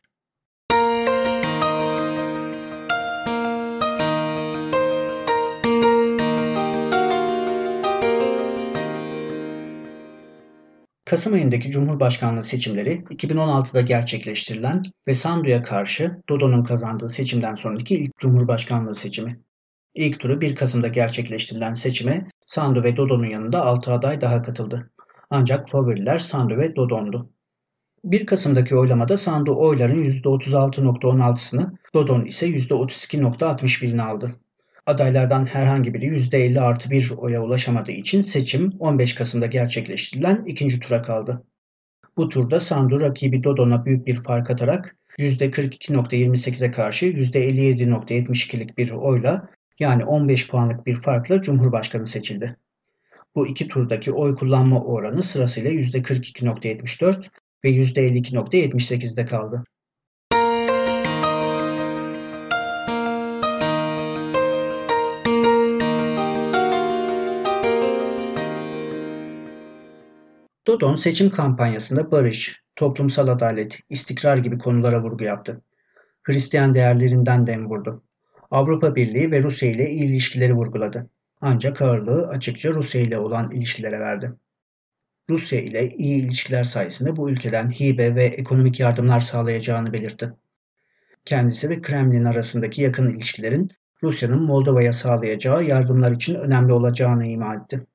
Kasım 11.05 11.35
ayındaki 11.35 11.71
Cumhurbaşkanlığı 11.71 12.43
seçimleri 12.43 12.91
2016'da 12.91 13.81
gerçekleştirilen 13.81 14.83
ve 15.09 15.15
Sandu'ya 15.15 15.63
karşı 15.63 16.23
Dodo'nun 16.29 16.65
kazandığı 16.65 17.09
seçimden 17.09 17.55
sonraki 17.55 17.95
ilk 17.95 18.19
Cumhurbaşkanlığı 18.19 18.95
seçimi. 18.95 19.41
İlk 19.95 20.21
turu 20.21 20.41
1 20.41 20.55
Kasım'da 20.55 20.89
gerçekleştirilen 20.89 21.75
seçime 21.75 22.30
Sandu 22.51 22.85
ve 22.85 22.97
Dodo'nun 22.97 23.27
yanında 23.27 23.65
6 23.65 23.93
aday 23.93 24.21
daha 24.21 24.43
katıldı. 24.43 24.91
Ancak 25.31 25.69
favoriler 25.69 26.19
Sandu 26.19 26.57
ve 26.57 26.77
Dodon'du. 26.77 27.31
1 28.05 28.27
Kasım'daki 28.27 28.77
oylamada 28.77 29.17
Sandu 29.17 29.57
oyların 29.57 30.03
%36.16'sını, 30.03 31.77
Dodon 31.95 32.25
ise 32.25 32.49
%32.61'ini 32.49 34.03
aldı. 34.03 34.37
Adaylardan 34.87 35.47
herhangi 35.47 35.95
biri 35.95 36.07
%50 36.07 36.61
artı 36.61 36.91
bir 36.91 37.13
oya 37.17 37.43
ulaşamadığı 37.43 37.93
için 37.93 38.23
seçim 38.23 38.73
15 38.79 39.15
Kasım'da 39.15 39.47
gerçekleştirilen 39.47 40.45
ikinci 40.47 40.81
tura 40.81 41.03
kaldı. 41.03 41.45
Bu 42.17 42.29
turda 42.29 42.61
Sandu 42.61 43.01
rakibi 43.01 43.45
Dodon'a 43.45 43.85
büyük 43.85 44.07
bir 44.07 44.15
fark 44.15 44.51
atarak 44.51 44.97
%42.28'e 45.19 46.71
karşı 46.71 47.07
%57.72'lik 47.07 48.79
bir 48.79 48.91
oyla 48.91 49.49
yani 49.81 50.05
15 50.05 50.51
puanlık 50.51 50.87
bir 50.87 50.95
farkla 50.95 51.43
Cumhurbaşkanı 51.43 52.07
seçildi. 52.07 52.57
Bu 53.35 53.47
iki 53.47 53.69
turdaki 53.69 54.13
oy 54.13 54.37
kullanma 54.37 54.85
oranı 54.85 55.23
sırasıyla 55.23 55.71
%42.74 55.71 57.29
ve 57.65 57.71
%52.78'de 57.71 59.27
kaldı. 59.27 59.65
Dodon 70.67 70.95
seçim 70.95 71.31
kampanyasında 71.31 72.11
barış, 72.11 72.63
toplumsal 72.77 73.29
adalet, 73.29 73.81
istikrar 73.91 74.37
gibi 74.37 74.59
konulara 74.59 75.03
vurgu 75.03 75.25
yaptı. 75.25 75.63
Hristiyan 76.23 76.75
değerlerinden 76.75 77.47
dem 77.47 77.71
vurdu. 77.71 78.03
Avrupa 78.51 78.95
Birliği 78.95 79.31
ve 79.31 79.41
Rusya 79.41 79.71
ile 79.71 79.91
iyi 79.91 80.05
ilişkileri 80.05 80.55
vurguladı. 80.55 81.11
Ancak 81.41 81.83
ağırlığı 81.83 82.29
açıkça 82.29 82.69
Rusya 82.69 83.01
ile 83.01 83.19
olan 83.19 83.51
ilişkilere 83.51 84.01
verdi. 84.01 84.33
Rusya 85.31 85.61
ile 85.61 85.89
iyi 85.89 86.25
ilişkiler 86.25 86.65
sayesinde 86.65 87.17
bu 87.17 87.31
ülkeden 87.31 87.71
hibe 87.71 88.15
ve 88.15 88.25
ekonomik 88.25 88.81
yardımlar 88.81 89.21
sağlayacağını 89.21 89.93
belirtti. 89.93 90.33
Kendisi 91.25 91.69
ve 91.69 91.81
Kremlin 91.81 92.25
arasındaki 92.25 92.83
yakın 92.83 93.15
ilişkilerin 93.15 93.71
Rusya'nın 94.03 94.43
Moldova'ya 94.43 94.93
sağlayacağı 94.93 95.65
yardımlar 95.65 96.13
için 96.13 96.35
önemli 96.35 96.73
olacağını 96.73 97.27
ima 97.27 97.55
etti. 97.55 97.87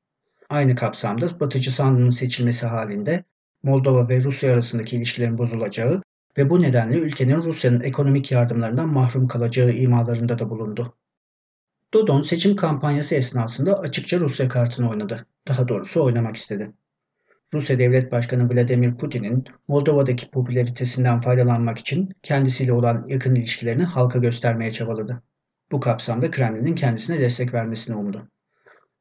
Aynı 0.49 0.75
kapsamda 0.75 1.39
Batıcı 1.39 1.71
Sandu'nun 1.75 2.09
seçilmesi 2.09 2.65
halinde 2.65 3.23
Moldova 3.63 4.09
ve 4.09 4.19
Rusya 4.19 4.53
arasındaki 4.53 4.95
ilişkilerin 4.95 5.37
bozulacağı 5.37 6.01
ve 6.37 6.49
bu 6.49 6.61
nedenle 6.61 6.97
ülkenin 6.97 7.37
Rusya'nın 7.37 7.81
ekonomik 7.81 8.31
yardımlarından 8.31 8.89
mahrum 8.89 9.27
kalacağı 9.27 9.71
imalarında 9.71 10.39
da 10.39 10.49
bulundu. 10.49 10.97
Dodon 11.93 12.21
seçim 12.21 12.55
kampanyası 12.55 13.15
esnasında 13.15 13.73
açıkça 13.73 14.19
Rusya 14.19 14.47
kartını 14.47 14.89
oynadı. 14.89 15.25
Daha 15.47 15.67
doğrusu 15.67 16.03
oynamak 16.03 16.35
istedi. 16.35 16.71
Rusya 17.53 17.79
Devlet 17.79 18.11
Başkanı 18.11 18.49
Vladimir 18.49 18.97
Putin'in 18.97 19.43
Moldova'daki 19.67 20.31
popülaritesinden 20.31 21.19
faydalanmak 21.19 21.77
için 21.77 22.09
kendisiyle 22.23 22.73
olan 22.73 23.05
yakın 23.07 23.35
ilişkilerini 23.35 23.83
halka 23.83 24.19
göstermeye 24.19 24.71
çabaladı. 24.71 25.23
Bu 25.71 25.79
kapsamda 25.79 26.31
Kremlin'in 26.31 26.75
kendisine 26.75 27.19
destek 27.19 27.53
vermesini 27.53 27.95
umdu. 27.95 28.29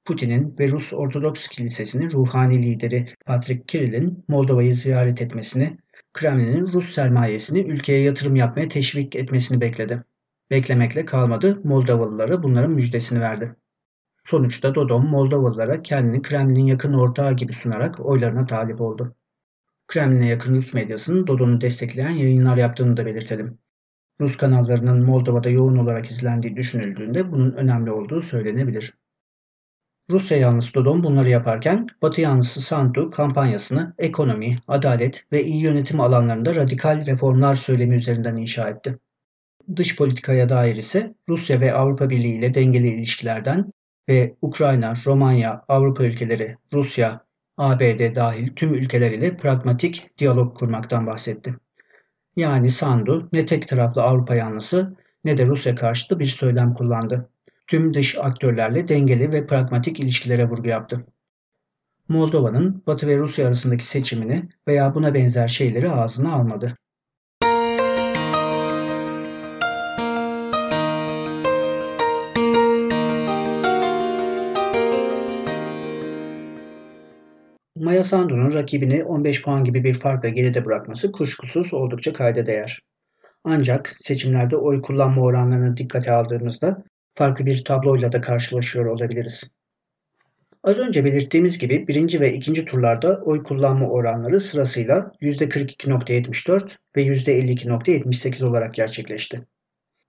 Putin'in 0.05 0.59
ve 0.59 0.69
Rus 0.69 0.95
Ortodoks 0.95 1.49
Kilisesi'nin 1.49 2.11
ruhani 2.11 2.63
lideri 2.63 3.07
Patrick 3.27 3.65
Kirill'in 3.67 4.25
Moldova'yı 4.29 4.73
ziyaret 4.73 5.23
etmesini, 5.23 5.79
Kremlin'in 6.15 6.67
Rus 6.67 6.85
sermayesini 6.85 7.61
ülkeye 7.61 8.03
yatırım 8.03 8.37
yapmaya 8.37 8.69
teşvik 8.69 9.17
etmesini 9.17 9.61
bekledi. 9.61 10.05
Beklemekle 10.51 11.05
kalmadı, 11.05 11.61
Moldovalılara 11.65 12.43
bunların 12.43 12.71
müjdesini 12.71 13.21
verdi. 13.21 13.57
Sonuçta 14.25 14.75
Dodon 14.75 15.07
Moldovalılara 15.07 15.83
kendini 15.83 16.23
Kremlin'in 16.23 16.67
yakın 16.67 16.93
ortağı 16.93 17.37
gibi 17.37 17.53
sunarak 17.53 18.01
oylarına 18.01 18.47
talip 18.47 18.81
oldu. 18.81 19.17
Kremlin'e 19.89 20.29
yakın 20.29 20.55
Rus 20.55 20.75
medyasının 20.75 21.27
Dodon'u 21.27 21.61
destekleyen 21.61 22.15
yayınlar 22.15 22.57
yaptığını 22.57 22.97
da 22.97 23.07
belirtelim. 23.07 23.59
Rus 24.21 24.37
kanallarının 24.37 25.05
Moldova'da 25.05 25.51
yoğun 25.51 25.77
olarak 25.77 26.07
izlendiği 26.07 26.57
düşünüldüğünde 26.57 27.33
bunun 27.33 27.53
önemli 27.53 27.91
olduğu 27.91 28.21
söylenebilir. 28.21 28.95
Rusya 30.11 30.39
yanlısı 30.39 30.75
Dodon 30.75 31.03
bunları 31.03 31.31
yaparken 31.31 31.87
Batı 32.03 32.21
yanlısı 32.21 32.61
Sandu 32.61 33.11
kampanyasını 33.11 33.95
ekonomi, 33.99 34.59
adalet 34.69 35.25
ve 35.33 35.45
iyi 35.45 35.63
yönetim 35.63 36.01
alanlarında 36.01 36.55
radikal 36.55 37.07
reformlar 37.07 37.55
söylemi 37.55 37.95
üzerinden 37.95 38.37
inşa 38.37 38.69
etti. 38.69 38.99
Dış 39.77 39.97
politikaya 39.97 40.49
dair 40.49 40.77
ise 40.77 41.15
Rusya 41.29 41.61
ve 41.61 41.75
Avrupa 41.75 42.11
Birliği 42.11 42.39
ile 42.39 42.55
dengeli 42.55 42.89
ilişkilerden 42.89 43.73
ve 44.09 44.35
Ukrayna, 44.43 44.93
Romanya, 45.07 45.65
Avrupa 45.69 46.05
ülkeleri, 46.05 46.57
Rusya, 46.73 47.25
ABD 47.57 48.17
dahil 48.17 48.55
tüm 48.57 48.75
ülkeler 48.75 49.11
ile 49.11 49.37
pragmatik 49.37 50.19
diyalog 50.19 50.59
kurmaktan 50.59 51.07
bahsetti. 51.07 51.55
Yani 52.37 52.71
Sandu 52.71 53.29
ne 53.33 53.47
tek 53.47 53.69
taraflı 53.69 54.03
Avrupa 54.03 54.35
yanlısı 54.35 54.97
ne 55.25 55.39
de 55.39 55.47
Rusya 55.47 55.75
karşıtı 55.75 56.19
bir 56.19 56.25
söylem 56.25 56.75
kullandı. 56.75 57.29
Tüm 57.67 57.95
dış 57.95 58.19
aktörlerle 58.19 58.89
dengeli 58.89 59.33
ve 59.33 59.47
pragmatik 59.47 60.01
ilişkilere 60.01 60.49
vurgu 60.49 60.69
yaptı. 60.69 61.07
Moldova'nın 62.09 62.83
Batı 62.87 63.07
ve 63.07 63.19
Rusya 63.19 63.47
arasındaki 63.47 63.85
seçimini 63.87 64.49
veya 64.69 64.95
buna 64.95 65.15
benzer 65.15 65.49
şeyleri 65.49 65.91
ağzına 65.91 66.33
almadı. 66.33 66.75
Maya 77.77 78.03
Sandu'nun 78.03 78.55
rakibini 78.55 79.05
15 79.05 79.43
puan 79.43 79.65
gibi 79.65 79.85
bir 79.85 79.95
farkla 79.95 80.29
geride 80.29 80.65
bırakması 80.65 81.13
kuşkusuz 81.13 81.75
oldukça 81.75 82.13
kayda 82.13 82.47
değer. 82.47 82.81
Ancak 83.45 83.89
seçimlerde 83.89 84.57
oy 84.57 84.83
kullanma 84.83 85.23
oranlarını 85.23 85.77
dikkate 85.77 86.13
aldığımızda 86.13 86.85
farklı 87.15 87.47
bir 87.47 87.65
tabloyla 87.65 88.13
da 88.13 88.21
karşılaşıyor 88.21 88.87
olabiliriz. 88.87 89.51
Az 90.63 90.79
önce 90.79 91.05
belirttiğimiz 91.05 91.59
gibi 91.59 91.89
birinci 91.89 92.21
ve 92.21 92.33
ikinci 92.33 92.65
turlarda 92.65 93.21
oy 93.25 93.43
kullanma 93.43 93.89
oranları 93.89 94.41
sırasıyla 94.41 95.13
%42.74 95.21 96.77
ve 96.97 97.03
%52.78 97.03 98.47
olarak 98.47 98.75
gerçekleşti. 98.75 99.47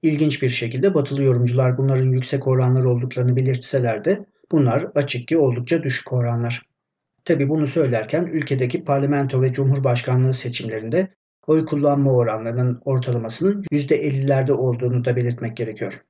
İlginç 0.01 0.41
bir 0.41 0.49
şekilde 0.49 0.93
batılı 0.93 1.23
yorumcular 1.23 1.77
bunların 1.77 2.11
yüksek 2.11 2.47
oranlar 2.47 2.83
olduklarını 2.83 3.35
belirtseler 3.35 4.05
de 4.05 4.25
bunlar 4.51 4.87
açık 4.95 5.27
ki 5.27 5.37
oldukça 5.37 5.83
düşük 5.83 6.13
oranlar. 6.13 6.61
Tabi 7.25 7.49
bunu 7.49 7.67
söylerken 7.67 8.25
ülkedeki 8.25 8.83
parlamento 8.83 9.41
ve 9.41 9.51
cumhurbaşkanlığı 9.51 10.33
seçimlerinde 10.33 11.13
oy 11.47 11.65
kullanma 11.65 12.11
oranlarının 12.11 12.81
ortalamasının 12.85 13.63
%50'lerde 13.71 14.51
olduğunu 14.51 15.05
da 15.05 15.15
belirtmek 15.15 15.57
gerekiyor. 15.57 16.01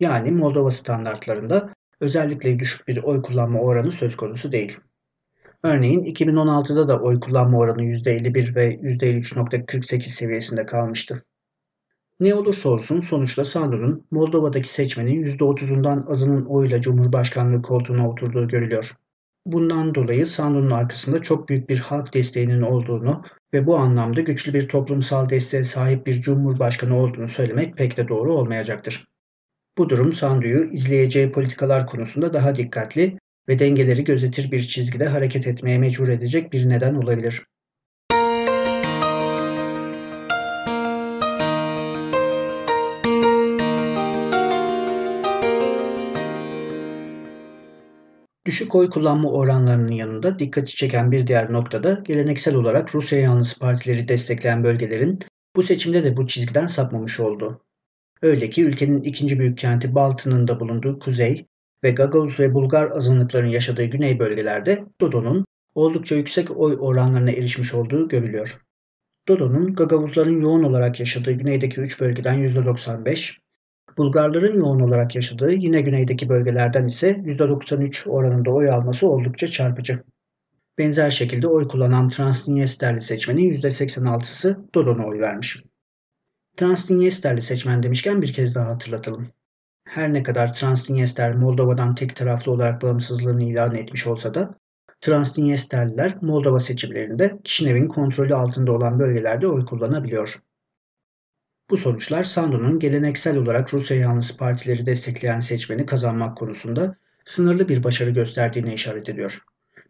Yani 0.00 0.30
Moldova 0.30 0.70
standartlarında 0.70 1.74
özellikle 2.00 2.58
düşük 2.58 2.88
bir 2.88 3.02
oy 3.02 3.22
kullanma 3.22 3.60
oranı 3.60 3.92
söz 3.92 4.16
konusu 4.16 4.52
değil. 4.52 4.78
Örneğin 5.62 6.04
2016'da 6.04 6.88
da 6.88 7.00
oy 7.00 7.20
kullanma 7.20 7.58
oranı 7.58 7.82
%51 7.82 8.56
ve 8.56 8.74
%53.48 8.74 10.02
seviyesinde 10.02 10.66
kalmıştı. 10.66 11.24
Ne 12.20 12.34
olursa 12.34 12.70
olsun 12.70 13.00
sonuçta 13.00 13.44
Sandu'nun 13.44 14.06
Moldova'daki 14.10 14.68
seçmenin 14.68 15.24
%30'undan 15.24 16.10
azının 16.10 16.44
oyuyla 16.44 16.80
Cumhurbaşkanlığı 16.80 17.62
koltuğuna 17.62 18.10
oturduğu 18.10 18.48
görülüyor. 18.48 18.92
Bundan 19.46 19.94
dolayı 19.94 20.26
Sandu'nun 20.26 20.70
arkasında 20.70 21.22
çok 21.22 21.48
büyük 21.48 21.68
bir 21.68 21.80
halk 21.80 22.14
desteğinin 22.14 22.62
olduğunu 22.62 23.22
ve 23.54 23.66
bu 23.66 23.76
anlamda 23.76 24.20
güçlü 24.20 24.54
bir 24.54 24.68
toplumsal 24.68 25.30
desteğe 25.30 25.64
sahip 25.64 26.06
bir 26.06 26.12
cumhurbaşkanı 26.12 26.96
olduğunu 26.96 27.28
söylemek 27.28 27.76
pek 27.76 27.96
de 27.96 28.08
doğru 28.08 28.34
olmayacaktır. 28.34 29.04
Bu 29.78 29.88
durum 29.88 30.12
Sandu'yu 30.12 30.72
izleyeceği 30.72 31.32
politikalar 31.32 31.86
konusunda 31.86 32.32
daha 32.32 32.56
dikkatli 32.56 33.18
ve 33.48 33.58
dengeleri 33.58 34.04
gözetir 34.04 34.50
bir 34.50 34.58
çizgide 34.58 35.06
hareket 35.06 35.46
etmeye 35.46 35.78
mecbur 35.78 36.08
edecek 36.08 36.52
bir 36.52 36.68
neden 36.68 36.94
olabilir. 36.94 37.42
Düşük 48.46 48.74
oy 48.74 48.90
kullanma 48.90 49.30
oranlarının 49.30 49.92
yanında 49.92 50.38
dikkati 50.38 50.76
çeken 50.76 51.12
bir 51.12 51.26
diğer 51.26 51.52
noktada 51.52 52.00
geleneksel 52.04 52.54
olarak 52.54 52.94
Rusya 52.94 53.20
yanlısı 53.20 53.60
partileri 53.60 54.08
destekleyen 54.08 54.64
bölgelerin 54.64 55.18
bu 55.56 55.62
seçimde 55.62 56.04
de 56.04 56.16
bu 56.16 56.26
çizgiden 56.26 56.66
sapmamış 56.66 57.20
oldu. 57.20 57.60
Öyle 58.24 58.50
ki 58.50 58.64
ülkenin 58.64 59.02
ikinci 59.02 59.38
büyük 59.38 59.58
kenti 59.58 59.94
Baltı'nın 59.94 60.48
da 60.48 60.60
bulunduğu 60.60 60.98
kuzey 60.98 61.46
ve 61.84 61.90
Gagavuz 61.90 62.40
ve 62.40 62.54
Bulgar 62.54 62.90
azınlıkların 62.90 63.48
yaşadığı 63.48 63.84
güney 63.84 64.18
bölgelerde 64.18 64.84
Dodo'nun 65.00 65.44
oldukça 65.74 66.16
yüksek 66.16 66.56
oy 66.56 66.76
oranlarına 66.80 67.30
erişmiş 67.30 67.74
olduğu 67.74 68.08
görülüyor. 68.08 68.60
Dodo'nun 69.28 69.74
Gagavuzların 69.74 70.40
yoğun 70.40 70.62
olarak 70.62 71.00
yaşadığı 71.00 71.32
güneydeki 71.32 71.80
3 71.80 72.00
bölgeden 72.00 72.34
%95, 72.34 73.38
Bulgarların 73.98 74.60
yoğun 74.60 74.80
olarak 74.80 75.14
yaşadığı 75.14 75.52
yine 75.52 75.80
güneydeki 75.80 76.28
bölgelerden 76.28 76.86
ise 76.86 77.10
%93 77.10 78.08
oranında 78.08 78.50
oy 78.50 78.70
alması 78.70 79.08
oldukça 79.08 79.46
çarpıcı. 79.46 80.04
Benzer 80.78 81.10
şekilde 81.10 81.48
oy 81.48 81.68
kullanan 81.68 82.08
Transdinyesterli 82.08 83.00
seçmenin 83.00 83.50
%86'sı 83.50 84.64
Dodon'a 84.74 85.06
oy 85.06 85.20
vermiş. 85.20 85.62
Transdinyesterli 86.56 87.40
seçmen 87.40 87.82
demişken 87.82 88.22
bir 88.22 88.32
kez 88.32 88.56
daha 88.56 88.66
hatırlatalım. 88.66 89.28
Her 89.84 90.12
ne 90.12 90.22
kadar 90.22 90.54
Transdinyester 90.54 91.34
Moldova'dan 91.34 91.94
tek 91.94 92.16
taraflı 92.16 92.52
olarak 92.52 92.82
bağımsızlığını 92.82 93.44
ilan 93.44 93.74
etmiş 93.74 94.06
olsa 94.06 94.34
da 94.34 94.54
Transdinyesterliler 95.00 96.22
Moldova 96.22 96.58
seçimlerinde 96.58 97.38
Kişinev'in 97.44 97.88
kontrolü 97.88 98.34
altında 98.34 98.72
olan 98.72 98.98
bölgelerde 98.98 99.46
oy 99.46 99.64
kullanabiliyor. 99.64 100.42
Bu 101.70 101.76
sonuçlar 101.76 102.22
Sandu'nun 102.22 102.78
geleneksel 102.78 103.36
olarak 103.36 103.74
Rusya 103.74 103.96
yanlısı 103.96 104.36
partileri 104.36 104.86
destekleyen 104.86 105.40
seçmeni 105.40 105.86
kazanmak 105.86 106.36
konusunda 106.36 106.96
sınırlı 107.24 107.68
bir 107.68 107.84
başarı 107.84 108.10
gösterdiğine 108.10 108.74
işaret 108.74 109.08
ediyor. 109.08 109.38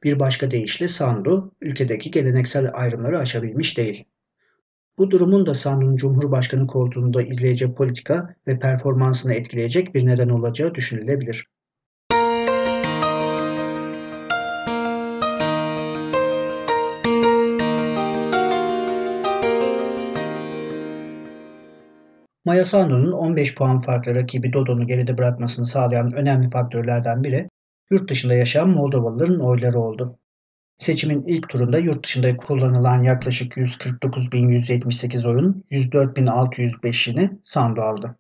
Bir 0.03 0.21
başka 0.21 0.51
deyişle 0.51 0.89
Sandu, 0.89 1.53
ülkedeki 1.61 2.11
geleneksel 2.11 2.71
ayrımları 2.73 3.19
aşabilmiş 3.19 3.79
değil. 3.79 4.05
Bu 4.99 5.11
durumun 5.11 5.47
da 5.47 5.55
Sandu'nun 5.55 5.97
Cumhurbaşkanı 5.97 6.67
koltuğunda 6.67 7.23
izleyeceği 7.23 7.75
politika 7.75 8.35
ve 8.47 8.59
performansını 8.59 9.35
etkileyecek 9.35 9.95
bir 9.95 10.07
neden 10.07 10.29
olacağı 10.29 10.75
düşünülebilir. 10.75 11.47
Maya 22.45 22.65
Sandu'nun 22.65 23.13
15 23.13 23.55
puan 23.55 23.79
farklı 23.79 24.15
rakibi 24.15 24.53
Dodo'nu 24.53 24.87
geride 24.87 25.19
bırakmasını 25.19 25.67
sağlayan 25.67 26.13
önemli 26.13 26.51
faktörlerden 26.51 27.25
biri 27.25 27.49
yurt 27.91 28.11
dışında 28.11 28.35
yaşayan 28.35 28.71
Moldovalıların 28.71 29.41
oyları 29.41 29.81
oldu. 29.81 30.19
Seçimin 30.79 31.25
ilk 31.27 31.49
turunda 31.49 31.79
yurt 31.79 32.05
dışında 32.05 32.37
kullanılan 32.37 33.03
yaklaşık 33.03 33.57
149.178 33.57 35.29
oyun 35.29 35.65
104.605'ini 35.71 37.31
Sandu 37.45 37.81
aldı. 37.81 38.17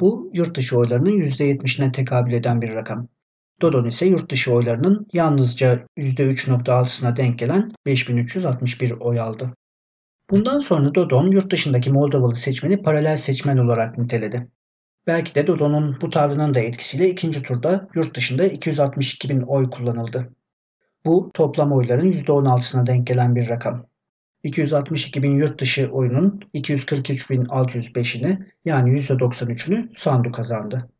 Bu 0.00 0.30
yurt 0.34 0.56
dışı 0.56 0.78
oylarının 0.78 1.20
%70'ine 1.20 1.92
tekabül 1.92 2.32
eden 2.32 2.62
bir 2.62 2.74
rakam. 2.74 3.08
Dodon 3.62 3.86
ise 3.86 4.08
yurt 4.08 4.30
dışı 4.30 4.54
oylarının 4.54 5.06
yalnızca 5.12 5.86
%3.6'sına 5.98 7.16
denk 7.16 7.38
gelen 7.38 7.72
5361 7.86 8.90
oy 9.00 9.20
aldı. 9.20 9.54
Bundan 10.30 10.58
sonra 10.58 10.94
Dodon 10.94 11.30
yurt 11.30 11.50
dışındaki 11.50 11.92
Moldovalı 11.92 12.34
seçmeni 12.34 12.82
paralel 12.82 13.16
seçmen 13.16 13.56
olarak 13.56 13.98
niteledi. 13.98 14.48
Belki 15.06 15.34
de 15.34 15.46
Dodon'un 15.46 15.98
bu 16.00 16.10
tavrının 16.10 16.54
da 16.54 16.60
etkisiyle 16.60 17.10
ikinci 17.10 17.42
turda 17.42 17.88
yurt 17.94 18.16
dışında 18.16 18.46
262 18.46 19.28
bin 19.28 19.40
oy 19.40 19.70
kullanıldı. 19.70 20.35
Bu 21.06 21.30
toplam 21.34 21.72
oyların 21.72 22.10
%16'sına 22.10 22.86
denk 22.86 23.06
gelen 23.06 23.36
bir 23.36 23.50
rakam. 23.50 23.86
262 24.42 25.22
bin 25.22 25.38
yurt 25.38 25.60
dışı 25.60 25.88
oyunun 25.92 26.40
243.605'ini 26.54 28.46
yani 28.64 28.90
%93'ünü 28.90 29.94
Sandu 29.94 30.32
kazandı. 30.32 30.90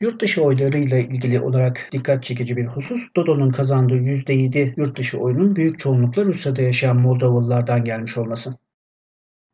Yurt 0.00 0.22
dışı 0.22 0.42
oylarıyla 0.42 0.98
ilgili 0.98 1.40
olarak 1.40 1.88
dikkat 1.92 2.22
çekici 2.22 2.56
bir 2.56 2.66
husus, 2.66 3.08
Dodo'nun 3.16 3.50
kazandığı 3.50 3.98
%7 3.98 4.74
yurt 4.76 4.98
dışı 4.98 5.18
oyunun 5.18 5.56
büyük 5.56 5.78
çoğunlukla 5.78 6.24
Rusya'da 6.24 6.62
yaşayan 6.62 6.96
Moldovalılardan 6.96 7.84
gelmiş 7.84 8.18
olması. 8.18 8.54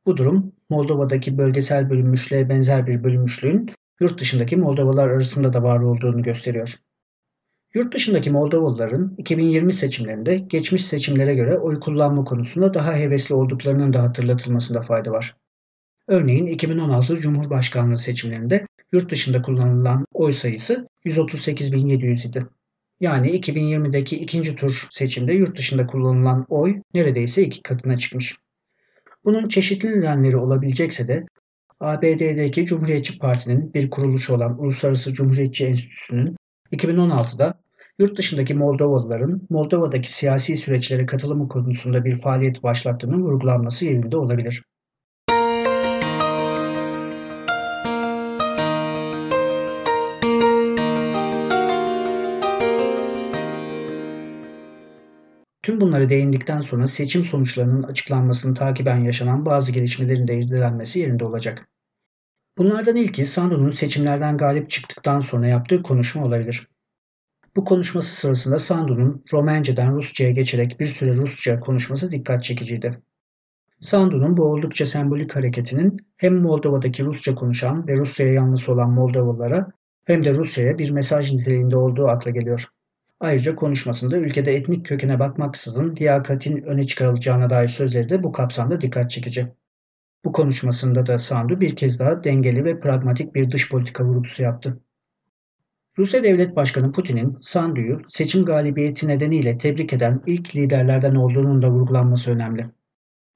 Bu 0.07 0.17
durum, 0.17 0.53
Moldova'daki 0.71 1.39
bölgesel 1.39 1.91
bölünmüşlüğe 1.91 2.49
benzer 2.49 2.87
bir 2.87 3.05
bölünmüşlüğün 3.05 3.71
yurt 4.01 4.21
dışındaki 4.21 4.57
Moldovalar 4.57 5.09
arasında 5.09 5.53
da 5.53 5.63
var 5.63 5.81
olduğunu 5.81 6.23
gösteriyor. 6.23 6.75
Yurt 7.75 7.95
dışındaki 7.95 8.31
Moldovalıların 8.31 9.15
2020 9.19 9.73
seçimlerinde 9.73 10.37
geçmiş 10.37 10.85
seçimlere 10.85 11.35
göre 11.35 11.59
oy 11.59 11.81
kullanma 11.81 12.25
konusunda 12.25 12.75
daha 12.75 12.97
hevesli 12.97 13.35
olduklarının 13.35 13.93
da 13.93 14.03
hatırlatılmasında 14.03 14.81
fayda 14.81 15.11
var. 15.11 15.37
Örneğin 16.09 16.47
2016 16.47 17.17
Cumhurbaşkanlığı 17.17 17.97
seçimlerinde 17.97 18.67
yurt 18.93 19.11
dışında 19.11 19.43
kullanılan 19.43 20.07
oy 20.13 20.33
sayısı 20.33 20.89
138.700 21.05 22.29
idi. 22.29 22.47
Yani 23.01 23.31
2020'deki 23.31 24.17
ikinci 24.17 24.57
tur 24.57 24.87
seçimde 24.91 25.33
yurt 25.33 25.59
dışında 25.59 25.87
kullanılan 25.87 26.47
oy 26.49 26.83
neredeyse 26.95 27.43
iki 27.43 27.63
katına 27.63 27.99
çıkmış. 27.99 28.37
Bunun 29.25 29.49
çeşitli 29.49 30.01
nedenleri 30.01 30.37
olabilecekse 30.37 31.09
de 31.09 31.27
ABD'deki 31.81 32.65
Cumhuriyetçi 32.65 33.19
Parti'nin 33.19 33.75
bir 33.75 33.91
kuruluşu 33.91 34.35
olan 34.35 34.63
Uluslararası 34.63 35.13
Cumhuriyetçi 35.13 35.67
Enstitüsü'nün 35.67 36.37
2016'da 36.73 37.61
yurt 37.99 38.19
dışındaki 38.19 38.55
Moldovalıların 38.55 39.47
Moldova'daki 39.51 40.13
siyasi 40.13 40.57
süreçlere 40.57 41.07
katılımı 41.07 41.49
konusunda 41.49 42.05
bir 42.05 42.15
faaliyet 42.15 42.63
başlattığının 42.63 43.23
vurgulanması 43.23 43.85
yerinde 43.87 44.17
olabilir. 44.17 44.63
Tüm 55.63 55.81
bunlara 55.81 56.09
değindikten 56.09 56.61
sonra 56.61 56.87
seçim 56.87 57.25
sonuçlarının 57.25 57.83
açıklanmasını 57.83 58.55
takiben 58.55 58.99
yaşanan 58.99 59.47
bazı 59.47 59.73
gelişmelerin 59.73 60.29
de 60.29 60.39
irdelenmesi 60.39 61.01
yerinde 61.01 61.25
olacak. 61.25 61.69
Bunlardan 62.61 62.97
ilki 62.97 63.25
Sandu'nun 63.25 63.71
seçimlerden 63.71 64.37
galip 64.37 64.71
çıktıktan 64.71 65.21
sonra 65.21 65.49
yaptığı 65.49 65.83
konuşma 65.83 66.25
olabilir. 66.25 66.69
Bu 67.57 67.65
konuşması 67.65 68.21
sırasında 68.21 68.59
Sandu'nun 68.59 69.25
Romenceden 69.33 69.95
Rusça'ya 69.95 70.31
geçerek 70.31 70.81
bir 70.81 70.87
süre 70.87 71.17
Rusça 71.17 71.61
konuşması 71.61 72.11
dikkat 72.11 72.45
çekiciydi. 72.45 73.03
Sandu'nun 73.81 74.37
bu 74.37 74.43
oldukça 74.43 74.87
sembolik 74.87 75.37
hareketinin 75.37 75.97
hem 76.17 76.35
Moldova'daki 76.35 77.05
Rusça 77.05 77.35
konuşan 77.35 77.89
ve 77.89 77.97
Rusya'ya 77.97 78.33
yanlısı 78.33 78.73
olan 78.73 78.91
Moldovalılara 78.91 79.67
hem 80.05 80.23
de 80.23 80.33
Rusya'ya 80.33 80.79
bir 80.79 80.91
mesaj 80.91 81.33
niteliğinde 81.33 81.77
olduğu 81.77 82.07
akla 82.07 82.31
geliyor. 82.31 82.65
Ayrıca 83.21 83.57
konuşmasında 83.57 84.17
ülkede 84.17 84.55
etnik 84.55 84.87
kökene 84.87 85.19
bakmaksızın 85.19 85.97
liyakatin 85.97 86.63
öne 86.63 86.83
çıkarılacağına 86.83 87.51
dair 87.51 87.69
sözleri 87.69 88.09
de 88.09 88.23
bu 88.23 88.33
kapsamda 88.33 88.81
dikkat 88.81 89.11
çekici. 89.11 89.60
Bu 90.25 90.33
konuşmasında 90.33 91.07
da 91.07 91.19
Sandu 91.19 91.61
bir 91.61 91.77
kez 91.77 92.01
daha 92.01 92.25
dengeli 92.25 92.65
ve 92.65 92.81
pragmatik 92.81 93.35
bir 93.35 93.51
dış 93.51 93.71
politika 93.71 94.05
vurgusu 94.05 94.43
yaptı. 94.43 94.81
Rusya 95.99 96.25
Devlet 96.25 96.57
Başkanı 96.57 96.93
Putin'in 96.93 97.39
Sandu'yu 97.41 98.01
seçim 98.09 98.45
galibiyeti 98.45 99.09
nedeniyle 99.09 99.59
tebrik 99.59 99.93
eden 99.93 100.23
ilk 100.27 100.57
liderlerden 100.57 101.15
olduğunun 101.15 101.63
da 101.63 101.71
vurgulanması 101.71 102.31
önemli. 102.31 102.67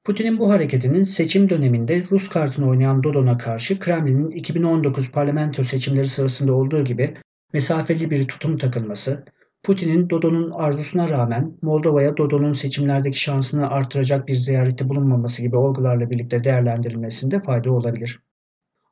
Putin'in 0.04 0.38
bu 0.38 0.50
hareketinin 0.50 1.02
seçim 1.02 1.50
döneminde 1.50 2.00
Rus 2.10 2.28
kartını 2.28 2.68
oynayan 2.68 3.02
Dodon'a 3.02 3.38
karşı 3.38 3.78
Kremlin'in 3.78 4.30
2019 4.30 5.10
parlamento 5.10 5.62
seçimleri 5.62 6.08
sırasında 6.08 6.54
olduğu 6.54 6.84
gibi 6.84 7.14
mesafeli 7.52 8.10
bir 8.10 8.28
tutum 8.28 8.56
takılması, 8.56 9.24
Putin'in 9.64 10.10
Dodon'un 10.10 10.50
arzusuna 10.50 11.10
rağmen 11.10 11.58
Moldova'ya 11.62 12.16
Dodon'un 12.16 12.52
seçimlerdeki 12.52 13.20
şansını 13.20 13.70
artıracak 13.70 14.28
bir 14.28 14.34
ziyarette 14.34 14.88
bulunmaması 14.88 15.42
gibi 15.42 15.56
olgularla 15.56 16.10
birlikte 16.10 16.44
değerlendirilmesinde 16.44 17.40
fayda 17.40 17.72
olabilir. 17.72 18.20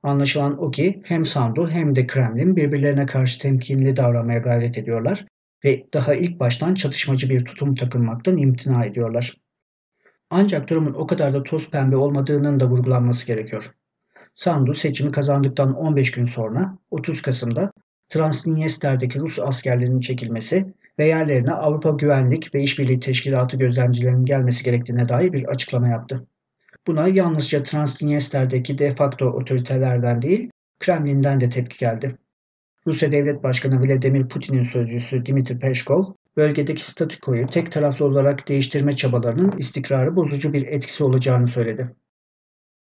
Anlaşılan 0.03 0.63
o 0.63 0.71
ki 0.71 1.03
hem 1.05 1.25
Sandu 1.25 1.71
hem 1.71 1.97
de 1.97 2.07
Kremlin 2.07 2.57
birbirlerine 2.57 3.07
karşı 3.07 3.41
temkinli 3.41 3.97
davranmaya 3.97 4.39
gayret 4.39 4.79
ediyorlar 4.79 5.27
ve 5.65 5.87
daha 5.95 6.15
ilk 6.15 6.41
baştan 6.41 6.75
çatışmacı 6.75 7.29
bir 7.29 7.45
tutum 7.45 7.75
takılmaktan 7.75 8.37
imtina 8.37 8.85
ediyorlar. 8.85 9.37
Ancak 10.31 10.71
durumun 10.71 10.95
o 10.95 11.07
kadar 11.07 11.35
da 11.35 11.43
toz 11.43 11.71
pembe 11.71 11.97
olmadığının 11.97 12.61
da 12.61 12.71
vurgulanması 12.71 13.27
gerekiyor. 13.27 13.71
Sandu 14.35 14.75
seçimi 14.75 15.11
kazandıktan 15.11 15.75
15 15.75 16.11
gün 16.11 16.25
sonra 16.25 16.79
30 16.91 17.23
Kasım'da 17.23 17.73
Transnistrya'daki 18.13 19.21
Rus 19.21 19.39
askerlerinin 19.41 20.01
çekilmesi 20.01 20.75
ve 20.99 21.07
yerlerine 21.07 21.51
Avrupa 21.51 21.91
Güvenlik 21.91 22.55
ve 22.55 22.63
İşbirliği 22.63 23.01
Teşkilatı 23.01 23.57
gözlemcilerinin 23.57 24.25
gelmesi 24.25 24.65
gerektiğine 24.65 25.09
dair 25.09 25.33
bir 25.33 25.45
açıklama 25.45 25.89
yaptı. 25.89 26.27
Buna 26.87 27.09
yalnızca 27.09 27.63
Transnistrya'daki 27.63 28.79
de 28.79 28.91
facto 28.91 29.27
otoritelerden 29.27 30.23
değil, 30.23 30.51
Kremlin'den 30.81 31.41
de 31.41 31.49
tepki 31.49 31.79
geldi. 31.79 32.17
Rusya 32.87 33.13
Devlet 33.13 33.43
Başkanı 33.43 33.81
Vladimir 33.81 34.29
Putin'in 34.29 34.63
sözcüsü 34.63 35.27
Dmitri 35.27 35.59
Peskov, 35.59 36.05
bölgedeki 36.37 36.85
statükoyu 36.85 37.47
tek 37.47 37.73
taraflı 37.73 38.05
olarak 38.05 38.49
değiştirme 38.49 38.93
çabalarının 38.93 39.59
istikrarı 39.59 40.17
bozucu 40.17 40.53
bir 40.53 40.67
etkisi 40.67 41.05
olacağını 41.05 41.47
söyledi. 41.47 41.89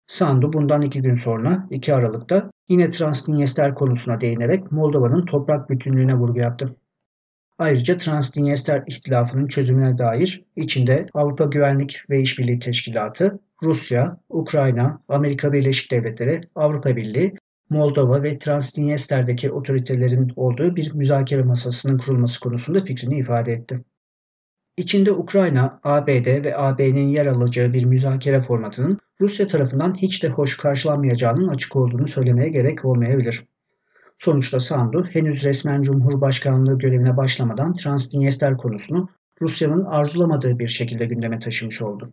Sandu 0.07 0.53
bundan 0.53 0.83
iki 0.83 1.03
gün 1.03 1.15
sonra 1.15 1.67
2 1.71 1.95
Aralık'ta 1.95 2.51
yine 2.69 2.91
Transdinyester 2.91 3.75
konusuna 3.75 4.21
değinerek 4.21 4.73
Moldova'nın 4.73 5.27
toprak 5.27 5.71
bütünlüğüne 5.71 6.15
vurgu 6.15 6.39
yaptı. 6.39 6.77
Ayrıca 7.59 7.99
Transdinyester 7.99 8.83
ihtilafının 8.87 9.47
çözümüne 9.47 9.99
dair 9.99 10.45
içinde 10.57 11.07
Avrupa 11.15 11.45
Güvenlik 11.45 12.03
ve 12.11 12.21
İşbirliği 12.21 12.59
Teşkilatı, 12.59 13.39
Rusya, 13.63 14.21
Ukrayna, 14.29 15.01
Amerika 15.09 15.53
Birleşik 15.53 15.91
Devletleri, 15.91 16.41
Avrupa 16.55 16.97
Birliği, 16.97 17.35
Moldova 17.71 18.23
ve 18.23 18.39
Transdinyester'deki 18.39 19.53
otoritelerin 19.53 20.33
olduğu 20.37 20.77
bir 20.77 20.95
müzakere 20.95 21.43
masasının 21.43 21.99
kurulması 21.99 22.41
konusunda 22.41 22.79
fikrini 22.79 23.19
ifade 23.19 23.53
etti. 23.53 23.85
İçinde 24.77 25.13
Ukrayna, 25.13 25.81
ABD 25.85 26.45
ve 26.45 26.57
AB'nin 26.57 27.09
yer 27.09 27.27
alacağı 27.27 27.73
bir 27.73 27.85
müzakere 27.85 28.41
formatının 28.41 28.99
Rusya 29.21 29.47
tarafından 29.47 29.95
hiç 29.95 30.23
de 30.23 30.29
hoş 30.29 30.57
karşılanmayacağının 30.57 31.49
açık 31.49 31.77
olduğunu 31.77 32.07
söylemeye 32.07 32.49
gerek 32.49 32.85
olmayabilir. 32.85 33.45
Sonuçta 34.19 34.61
Sandu 34.61 35.07
henüz 35.13 35.45
resmen 35.45 35.83
Cumhurbaşkanlığı 35.83 36.79
görevine 36.79 37.17
başlamadan 37.17 37.75
Transdinyester 37.75 38.57
konusunu 38.57 39.09
Rusya'nın 39.43 39.85
arzulamadığı 39.85 40.59
bir 40.59 40.69
şekilde 40.69 41.07
gündeme 41.07 41.39
taşımış 41.39 41.83
oldu. 41.83 42.13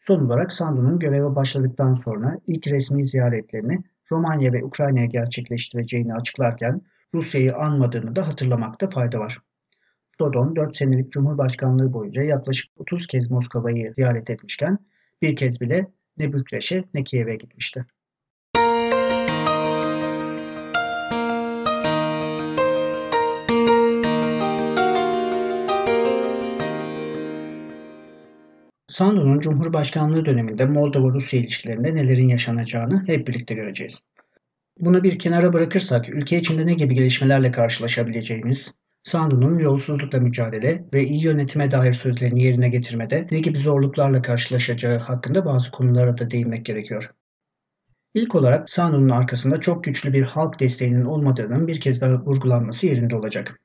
Son 0.00 0.26
olarak 0.26 0.52
Sandu'nun 0.52 0.98
göreve 0.98 1.36
başladıktan 1.36 1.94
sonra 1.94 2.38
ilk 2.46 2.66
resmi 2.66 3.04
ziyaretlerini 3.04 3.78
Romanya 4.12 4.52
ve 4.52 4.64
Ukrayna'ya 4.64 5.06
gerçekleştireceğini 5.06 6.14
açıklarken 6.14 6.82
Rusya'yı 7.14 7.54
anmadığını 7.56 8.16
da 8.16 8.28
hatırlamakta 8.28 8.88
fayda 8.88 9.18
var. 9.18 9.38
Dodon 10.20 10.56
4 10.56 10.76
senelik 10.76 11.10
Cumhurbaşkanlığı 11.10 11.92
boyunca 11.92 12.22
yaklaşık 12.22 12.72
30 12.76 13.06
kez 13.06 13.30
Moskova'yı 13.30 13.92
ziyaret 13.94 14.30
etmişken 14.30 14.78
bir 15.22 15.36
kez 15.36 15.60
bile 15.60 15.86
ne 16.18 16.32
Bükreş'e 16.32 16.84
ne 16.94 17.04
Kiev'e 17.04 17.34
gitmişti. 17.34 17.84
Sandu'nun 28.88 29.40
Cumhurbaşkanlığı 29.40 30.26
döneminde 30.26 30.64
Moldova-Rusya 30.64 31.40
ilişkilerinde 31.40 31.94
nelerin 31.94 32.28
yaşanacağını 32.28 33.02
hep 33.06 33.28
birlikte 33.28 33.54
göreceğiz. 33.54 34.00
Bunu 34.80 35.04
bir 35.04 35.18
kenara 35.18 35.52
bırakırsak 35.52 36.08
ülke 36.08 36.38
içinde 36.38 36.66
ne 36.66 36.74
gibi 36.74 36.94
gelişmelerle 36.94 37.50
karşılaşabileceğimiz, 37.50 38.74
Sandu'nun 39.02 39.58
yolsuzlukla 39.58 40.20
mücadele 40.20 40.84
ve 40.94 41.04
iyi 41.04 41.24
yönetime 41.24 41.70
dair 41.70 41.92
sözlerini 41.92 42.44
yerine 42.44 42.68
getirmede 42.68 43.26
ne 43.30 43.40
gibi 43.40 43.58
zorluklarla 43.58 44.22
karşılaşacağı 44.22 44.98
hakkında 44.98 45.44
bazı 45.44 45.70
konulara 45.70 46.18
da 46.18 46.30
değinmek 46.30 46.66
gerekiyor. 46.66 47.10
İlk 48.14 48.34
olarak 48.34 48.70
Sandu'nun 48.70 49.08
arkasında 49.08 49.60
çok 49.60 49.84
güçlü 49.84 50.12
bir 50.12 50.22
halk 50.22 50.60
desteğinin 50.60 51.04
olmadığının 51.04 51.66
bir 51.66 51.80
kez 51.80 52.02
daha 52.02 52.24
vurgulanması 52.24 52.86
yerinde 52.86 53.16
olacak. 53.16 53.60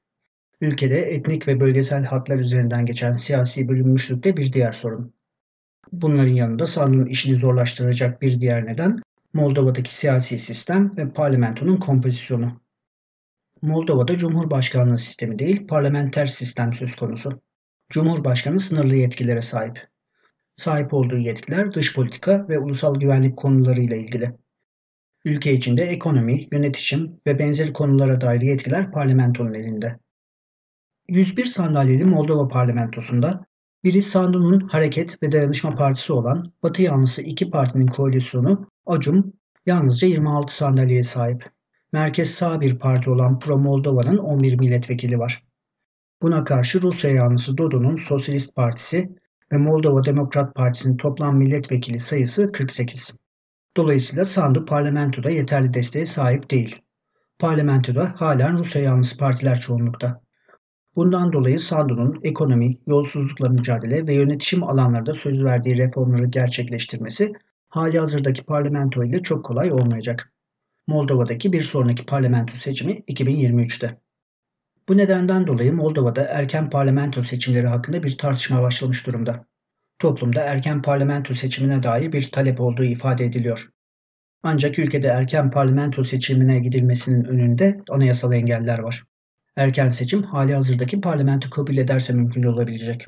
Ülkede 0.62 1.00
etnik 1.00 1.48
ve 1.48 1.60
bölgesel 1.60 2.06
hatlar 2.06 2.38
üzerinden 2.38 2.86
geçen 2.86 3.14
siyasi 3.14 3.68
bölünmüşlük 3.68 4.24
de 4.24 4.38
bir 4.38 4.54
diğer 4.54 4.72
sorun. 4.72 5.14
Bunların 5.92 6.34
yanında 6.34 6.66
Sandu'nun 6.66 7.06
işini 7.06 7.36
zorlaştıracak 7.36 8.22
bir 8.22 8.40
diğer 8.40 8.66
neden 8.66 9.02
Moldova'daki 9.34 9.96
siyasi 9.96 10.38
sistem 10.38 10.92
ve 10.98 11.10
parlamentonun 11.10 11.78
kompozisyonu. 11.78 12.62
Moldova'da 13.62 14.16
cumhurbaşkanlığı 14.16 14.98
sistemi 14.98 15.40
değil, 15.40 15.68
parlamenter 15.68 16.26
sistem 16.26 16.74
söz 16.74 16.96
konusu. 16.96 17.42
Cumhurbaşkanı 17.90 18.60
sınırlı 18.60 18.96
yetkilere 18.96 19.42
sahip. 19.42 19.88
Sahip 20.56 20.94
olduğu 20.94 21.18
yetkiler 21.18 21.74
dış 21.74 21.96
politika 21.96 22.46
ve 22.50 22.60
ulusal 22.60 22.96
güvenlik 22.96 23.38
konularıyla 23.38 23.98
ilgili. 23.98 24.34
Ülke 25.26 25.54
içinde 25.54 25.84
ekonomi, 25.84 26.48
yönetişim 26.52 27.22
ve 27.28 27.40
benzeri 27.40 27.74
konulara 27.74 28.22
dair 28.22 28.42
yetkiler 28.42 28.92
parlamentonun 28.92 29.54
elinde. 29.54 30.00
101 31.10 31.46
sandalyeli 31.46 32.06
Moldova 32.06 32.48
parlamentosunda 32.48 33.46
biri 33.84 34.02
Sandu'nun 34.02 34.60
Hareket 34.60 35.24
ve 35.24 35.32
Dayanışma 35.32 35.76
Partisi 35.76 36.14
olan 36.14 36.54
Batı 36.64 36.84
yanlısı 36.84 37.22
iki 37.22 37.50
partinin 37.50 37.88
koalisyonu 37.88 38.70
Acum 38.86 39.34
yalnızca 39.66 40.08
26 40.08 40.56
sandalyeye 40.56 41.04
sahip 41.04 41.57
merkez 41.94 42.30
sağ 42.30 42.62
bir 42.62 42.80
parti 42.80 43.10
olan 43.10 43.40
Pro 43.40 43.58
Moldova'nın 43.58 44.18
11 44.18 44.60
milletvekili 44.60 45.20
var. 45.20 45.44
Buna 46.22 46.44
karşı 46.44 46.82
Rusya 46.82 47.12
yanlısı 47.12 47.58
Dodo'nun 47.58 47.96
Sosyalist 47.96 48.56
Partisi 48.56 49.10
ve 49.52 49.58
Moldova 49.58 50.06
Demokrat 50.06 50.56
Partisi'nin 50.56 50.98
toplam 50.98 51.38
milletvekili 51.38 52.00
sayısı 52.00 52.52
48. 52.52 53.16
Dolayısıyla 53.78 54.26
Sandu 54.26 54.66
parlamentoda 54.66 55.30
yeterli 55.30 55.74
desteğe 55.74 56.06
sahip 56.06 56.52
değil. 56.52 56.82
Parlamentoda 57.40 58.14
halen 58.16 58.58
Rusya 58.58 58.82
yanlısı 58.82 59.18
partiler 59.18 59.60
çoğunlukta. 59.60 60.22
Bundan 60.96 61.34
dolayı 61.34 61.60
Sandu'nun 61.60 62.20
ekonomi, 62.24 62.78
yolsuzlukla 62.88 63.50
mücadele 63.50 64.08
ve 64.08 64.14
yönetişim 64.14 64.64
alanlarında 64.64 65.14
söz 65.14 65.44
verdiği 65.44 65.78
reformları 65.78 66.26
gerçekleştirmesi 66.26 67.34
hali 67.70 68.00
hazırdaki 68.00 68.44
parlamento 68.44 69.04
ile 69.04 69.22
çok 69.22 69.46
kolay 69.46 69.72
olmayacak. 69.72 70.34
Moldova'daki 70.88 71.54
bir 71.54 71.62
sonraki 71.62 72.06
parlamento 72.06 72.54
seçimi 72.54 72.94
2023'te. 72.94 73.98
Bu 74.90 74.98
nedenden 74.98 75.48
dolayı 75.48 75.74
Moldova'da 75.74 76.26
erken 76.26 76.70
parlamento 76.70 77.22
seçimleri 77.22 77.68
hakkında 77.68 78.04
bir 78.04 78.18
tartışma 78.18 78.62
başlamış 78.62 79.08
durumda. 79.08 79.46
Toplumda 80.00 80.42
erken 80.42 80.82
parlamento 80.82 81.34
seçimine 81.34 81.84
dair 81.84 82.12
bir 82.12 82.32
talep 82.32 82.62
olduğu 82.62 82.84
ifade 82.84 83.26
ediliyor. 83.26 83.70
Ancak 84.44 84.80
ülkede 84.80 85.08
erken 85.08 85.52
parlamento 85.52 86.04
seçimine 86.04 86.60
gidilmesinin 86.60 87.24
önünde 87.24 87.82
anayasal 87.90 88.34
engeller 88.34 88.80
var. 88.80 89.04
Erken 89.56 89.88
seçim 89.88 90.24
hali 90.24 90.54
hazırdaki 90.54 91.02
parlamento 91.02 91.50
kabul 91.50 91.78
ederse 91.78 92.14
mümkün 92.14 92.44
olabilecek. 92.44 93.06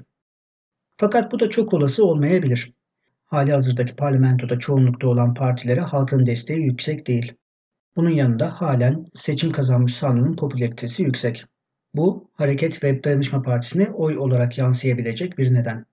Fakat 0.97 1.31
bu 1.31 1.39
da 1.39 1.49
çok 1.49 1.73
olası 1.73 2.05
olmayabilir. 2.05 2.71
Hali 3.25 3.51
hazırdaki 3.51 3.95
parlamentoda 3.95 4.59
çoğunlukta 4.59 5.07
olan 5.07 5.33
partilere 5.33 5.81
halkın 5.81 6.25
desteği 6.25 6.61
yüksek 6.61 7.07
değil. 7.07 7.33
Bunun 7.99 8.09
yanında 8.09 8.61
halen 8.61 9.05
seçim 9.13 9.51
kazanmış 9.51 9.93
Sandu'nun 9.93 10.35
popülaritesi 10.35 11.03
yüksek. 11.03 11.45
Bu, 11.93 12.31
Hareket 12.33 12.83
ve 12.83 13.03
Dayanışma 13.03 13.41
Partisi'ne 13.41 13.89
oy 13.89 14.17
olarak 14.17 14.57
yansıyabilecek 14.57 15.37
bir 15.37 15.53
neden. 15.53 15.85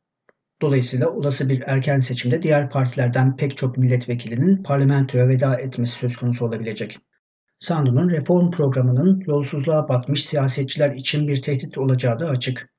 Dolayısıyla 0.62 1.08
olası 1.08 1.48
bir 1.48 1.62
erken 1.66 2.00
seçimde 2.00 2.42
diğer 2.42 2.70
partilerden 2.70 3.36
pek 3.36 3.56
çok 3.56 3.78
milletvekilinin 3.78 4.62
parlamentoya 4.62 5.28
veda 5.28 5.56
etmesi 5.56 5.98
söz 5.98 6.16
konusu 6.16 6.46
olabilecek. 6.46 6.98
Sandu'nun 7.58 8.10
reform 8.10 8.50
programının 8.50 9.20
yolsuzluğa 9.26 9.88
batmış 9.88 10.24
siyasetçiler 10.24 10.90
için 10.90 11.28
bir 11.28 11.42
tehdit 11.42 11.78
olacağı 11.78 12.20
da 12.20 12.28
açık. 12.28 12.70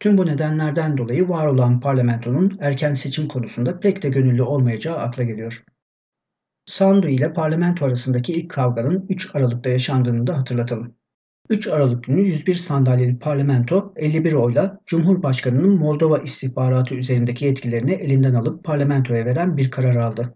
Tüm 0.00 0.18
bu 0.18 0.26
nedenlerden 0.26 0.98
dolayı 0.98 1.28
var 1.28 1.46
olan 1.46 1.80
parlamentonun 1.80 2.58
erken 2.60 2.92
seçim 2.92 3.28
konusunda 3.28 3.80
pek 3.80 4.02
de 4.02 4.08
gönüllü 4.08 4.42
olmayacağı 4.42 4.96
akla 4.96 5.22
geliyor. 5.22 5.64
Sandu 6.64 7.08
ile 7.08 7.32
parlamento 7.32 7.86
arasındaki 7.86 8.32
ilk 8.32 8.50
kavganın 8.50 9.06
3 9.08 9.30
Aralık'ta 9.34 9.70
yaşandığını 9.70 10.26
da 10.26 10.38
hatırlatalım. 10.38 10.94
3 11.48 11.68
Aralık 11.68 12.04
günü 12.04 12.26
101 12.26 12.54
sandalyeli 12.54 13.18
parlamento 13.18 13.92
51 13.96 14.32
oyla 14.32 14.80
Cumhurbaşkanı'nın 14.86 15.78
Moldova 15.78 16.18
istihbaratı 16.18 16.94
üzerindeki 16.94 17.44
yetkilerini 17.44 17.92
elinden 17.92 18.34
alıp 18.34 18.64
parlamentoya 18.64 19.24
veren 19.24 19.56
bir 19.56 19.70
karar 19.70 19.96
aldı. 19.96 20.34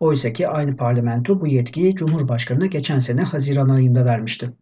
Oysa 0.00 0.32
ki 0.32 0.48
aynı 0.48 0.76
parlamento 0.76 1.40
bu 1.40 1.46
yetkiyi 1.46 1.94
Cumhurbaşkanı'na 1.94 2.66
geçen 2.66 2.98
sene 2.98 3.20
Haziran 3.20 3.68
ayında 3.68 4.04
vermişti. 4.04 4.52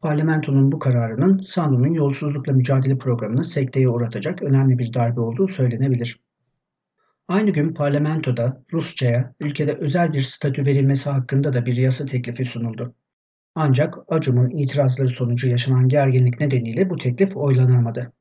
Parlamentonun 0.00 0.72
bu 0.72 0.78
kararının 0.78 1.38
Sandu'nun 1.38 1.94
yolsuzlukla 1.94 2.52
mücadele 2.52 2.98
programını 2.98 3.44
sekteye 3.44 3.88
uğratacak 3.88 4.42
önemli 4.42 4.78
bir 4.78 4.94
darbe 4.94 5.20
olduğu 5.20 5.46
söylenebilir. 5.46 6.20
Aynı 7.30 7.50
gün 7.50 7.74
parlamentoda 7.74 8.62
Rusça'ya 8.72 9.34
ülkede 9.40 9.72
özel 9.74 10.12
bir 10.12 10.20
statü 10.20 10.66
verilmesi 10.66 11.10
hakkında 11.10 11.54
da 11.54 11.66
bir 11.66 11.76
yasa 11.76 12.06
teklifi 12.06 12.44
sunuldu. 12.44 12.94
Ancak 13.54 13.94
Acum'un 14.08 14.50
itirazları 14.50 15.08
sonucu 15.08 15.48
yaşanan 15.48 15.88
gerginlik 15.88 16.40
nedeniyle 16.40 16.90
bu 16.90 16.96
teklif 16.96 17.36
oylanamadı. 17.36 18.12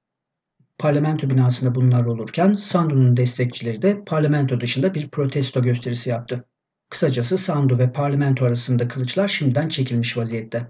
Parlamento 0.77 1.29
binasında 1.29 1.75
bunlar 1.75 2.05
olurken 2.05 2.53
Sandu'nun 2.53 3.17
destekçileri 3.17 3.81
de 3.81 4.03
parlamento 4.05 4.61
dışında 4.61 4.93
bir 4.93 5.09
protesto 5.09 5.61
gösterisi 5.61 6.09
yaptı. 6.09 6.45
Kısacası 6.89 7.37
Sandu 7.37 7.79
ve 7.79 7.91
parlamento 7.91 8.45
arasında 8.45 8.87
kılıçlar 8.87 9.27
şimdiden 9.27 9.67
çekilmiş 9.67 10.17
vaziyette. 10.17 10.67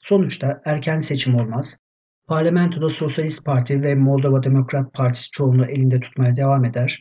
Sonuçta 0.00 0.62
erken 0.64 0.98
seçim 0.98 1.34
olmaz, 1.34 1.78
parlamentoda 2.26 2.88
Sosyalist 2.88 3.44
Parti 3.44 3.82
ve 3.82 3.94
Moldova 3.94 4.42
Demokrat 4.42 4.94
Partisi 4.94 5.30
çoğunluğu 5.30 5.66
elinde 5.66 6.00
tutmaya 6.00 6.36
devam 6.36 6.64
eder 6.64 7.00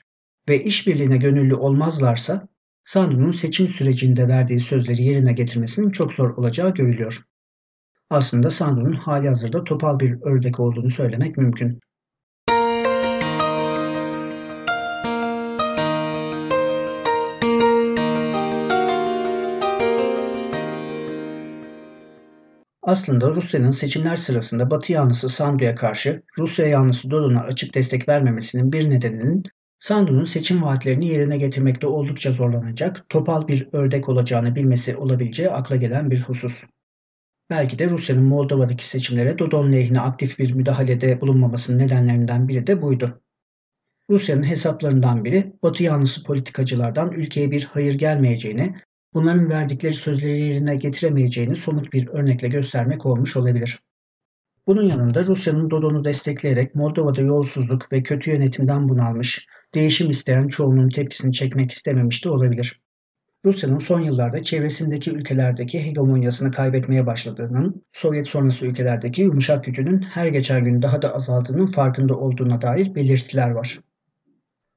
ve 0.50 0.64
işbirliğine 0.64 1.18
gönüllü 1.18 1.56
olmazlarsa 1.56 2.48
Sandu'nun 2.84 3.32
seçim 3.32 3.70
sürecinde 3.70 4.28
verdiği 4.28 4.60
sözleri 4.60 5.04
yerine 5.04 5.34
getirmesinin 5.34 5.90
çok 5.90 6.14
zor 6.14 6.38
olacağı 6.38 6.74
görülüyor. 6.74 7.22
Aslında 8.10 8.50
Sandu'nun 8.50 8.94
hali 8.94 9.28
hazırda 9.28 9.64
topal 9.64 10.00
bir 10.00 10.22
ördek 10.22 10.60
olduğunu 10.60 10.90
söylemek 10.90 11.38
mümkün. 11.38 11.80
Aslında 22.82 23.30
Rusya'nın 23.30 23.72
seçimler 23.72 24.16
sırasında 24.16 24.72
Batı 24.72 24.94
yanlısı 24.94 25.30
Sandu'ya 25.30 25.76
karşı 25.76 26.24
Rusya 26.38 26.68
yanlısı 26.68 27.12
Dodon'a 27.12 27.42
açık 27.42 27.76
destek 27.76 28.10
vermemesinin 28.10 28.72
bir 28.72 28.90
nedeninin 28.90 29.44
Sandu'nun 29.86 30.24
seçim 30.24 30.64
vaatlerini 30.64 31.08
yerine 31.08 31.38
getirmekte 31.38 31.88
oldukça 31.88 32.32
zorlanacak, 32.32 33.10
topal 33.10 33.48
bir 33.48 33.68
ördek 33.72 34.10
olacağını 34.10 34.56
bilmesi 34.56 34.98
olabileceği 34.98 35.50
akla 35.50 35.76
gelen 35.76 36.12
bir 36.12 36.24
husus. 36.24 36.64
Belki 37.50 37.80
de 37.80 37.90
Rusya'nın 37.90 38.24
Moldova'daki 38.24 38.88
seçimlere 38.88 39.40
Dodon 39.40 39.72
lehine 39.72 40.00
aktif 40.00 40.40
bir 40.40 40.54
müdahalede 40.54 41.22
bulunmamasının 41.22 41.80
nedenlerinden 41.80 42.48
biri 42.48 42.68
de 42.68 42.82
buydu. 42.82 43.22
Rusya'nın 44.10 44.44
hesaplarından 44.44 45.26
biri 45.26 45.54
Batı 45.64 45.84
yanlısı 45.84 46.24
politikacılardan 46.24 47.12
ülkeye 47.12 47.52
bir 47.52 47.70
hayır 47.72 47.94
gelmeyeceğini, 47.94 48.76
bunların 49.14 49.50
verdikleri 49.50 49.94
sözleri 49.94 50.42
yerine 50.42 50.76
getiremeyeceğini 50.76 51.56
somut 51.56 51.94
bir 51.94 52.08
örnekle 52.08 52.48
göstermek 52.48 53.06
olmuş 53.06 53.38
olabilir. 53.38 53.80
Bunun 54.68 54.90
yanında 54.90 55.24
Rusya'nın 55.24 55.70
Dodon'u 55.70 56.06
destekleyerek 56.06 56.76
Moldova'da 56.76 57.22
yolsuzluk 57.22 57.92
ve 57.92 58.04
kötü 58.04 58.32
yönetimden 58.32 58.90
bunalmış, 58.90 59.48
değişim 59.76 60.10
isteyen 60.10 60.48
çoğunun 60.48 60.90
tepkisini 60.90 61.34
çekmek 61.34 61.72
istememiş 61.72 62.26
de 62.26 62.30
olabilir. 62.30 62.80
Rusya'nın 63.46 63.78
son 63.78 64.02
yıllarda 64.02 64.44
çevresindeki 64.44 65.12
ülkelerdeki 65.12 65.86
hegemonyasını 65.86 66.52
kaybetmeye 66.52 67.06
başladığının, 67.06 67.84
Sovyet 67.92 68.28
sonrası 68.28 68.68
ülkelerdeki 68.68 69.22
yumuşak 69.22 69.64
gücünün 69.64 70.02
her 70.02 70.28
geçen 70.28 70.66
gün 70.66 70.82
daha 70.82 71.02
da 71.02 71.16
azaldığının 71.16 71.68
farkında 71.68 72.16
olduğuna 72.16 72.62
dair 72.62 72.96
belirtiler 72.96 73.50
var. 73.50 73.80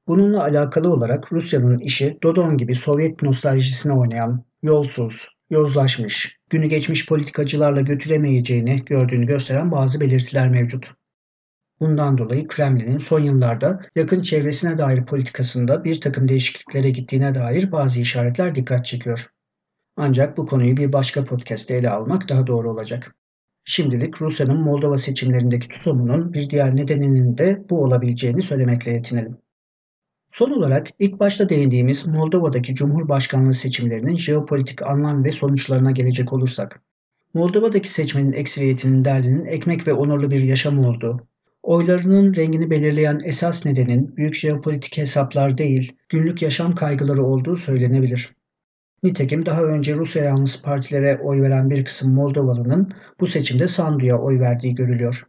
Bununla 0.07 0.43
alakalı 0.43 0.93
olarak 0.93 1.33
Rusya'nın 1.33 1.79
işi 1.79 2.17
Dodon 2.23 2.57
gibi 2.57 2.75
Sovyet 2.75 3.23
nostaljisine 3.23 3.93
oynayan, 3.93 4.43
yolsuz, 4.63 5.29
yozlaşmış, 5.49 6.38
günü 6.49 6.67
geçmiş 6.67 7.09
politikacılarla 7.09 7.81
götüremeyeceğini 7.81 8.85
gördüğünü 8.85 9.25
gösteren 9.25 9.71
bazı 9.71 9.99
belirtiler 9.99 10.49
mevcut. 10.49 10.91
Bundan 11.79 12.17
dolayı 12.17 12.47
Kremlin'in 12.47 12.97
son 12.97 13.23
yıllarda 13.23 13.79
yakın 13.95 14.21
çevresine 14.21 14.77
dair 14.77 15.05
politikasında 15.05 15.83
bir 15.83 16.01
takım 16.01 16.27
değişikliklere 16.27 16.89
gittiğine 16.89 17.35
dair 17.35 17.71
bazı 17.71 18.01
işaretler 18.01 18.55
dikkat 18.55 18.85
çekiyor. 18.85 19.25
Ancak 19.95 20.37
bu 20.37 20.45
konuyu 20.45 20.77
bir 20.77 20.93
başka 20.93 21.23
podcast'te 21.23 21.75
ele 21.75 21.89
almak 21.89 22.29
daha 22.29 22.47
doğru 22.47 22.71
olacak. 22.71 23.15
Şimdilik 23.65 24.21
Rusya'nın 24.21 24.61
Moldova 24.61 24.97
seçimlerindeki 24.97 25.67
tutumunun 25.67 26.33
bir 26.33 26.49
diğer 26.49 26.75
nedeninin 26.75 27.37
de 27.37 27.63
bu 27.69 27.83
olabileceğini 27.83 28.41
söylemekle 28.41 28.91
yetinelim. 28.91 29.37
Son 30.31 30.51
olarak 30.51 30.87
ilk 30.99 31.19
başta 31.19 31.49
değindiğimiz 31.49 32.07
Moldova'daki 32.07 32.75
Cumhurbaşkanlığı 32.75 33.53
seçimlerinin 33.53 34.15
jeopolitik 34.15 34.87
anlam 34.87 35.23
ve 35.23 35.31
sonuçlarına 35.31 35.91
gelecek 35.91 36.33
olursak, 36.33 36.81
Moldova'daki 37.33 37.89
seçmenin 37.89 38.33
ekseriyetinin 38.33 39.05
derdinin 39.05 39.45
ekmek 39.45 39.87
ve 39.87 39.93
onurlu 39.93 40.31
bir 40.31 40.41
yaşam 40.41 40.85
olduğu, 40.85 41.27
oylarının 41.63 42.35
rengini 42.35 42.69
belirleyen 42.69 43.19
esas 43.25 43.65
nedenin 43.65 44.17
büyük 44.17 44.35
jeopolitik 44.35 44.97
hesaplar 44.97 45.57
değil, 45.57 45.91
günlük 46.09 46.41
yaşam 46.41 46.75
kaygıları 46.75 47.23
olduğu 47.23 47.55
söylenebilir. 47.55 48.33
Nitekim 49.03 49.45
daha 49.45 49.63
önce 49.63 49.95
Rusya 49.95 50.23
yanlısı 50.23 50.63
partilere 50.63 51.19
oy 51.23 51.41
veren 51.41 51.69
bir 51.69 51.85
kısım 51.85 52.13
Moldovalı'nın 52.13 52.93
bu 53.19 53.25
seçimde 53.25 53.67
Sandu'ya 53.67 54.17
oy 54.17 54.39
verdiği 54.39 54.75
görülüyor. 54.75 55.23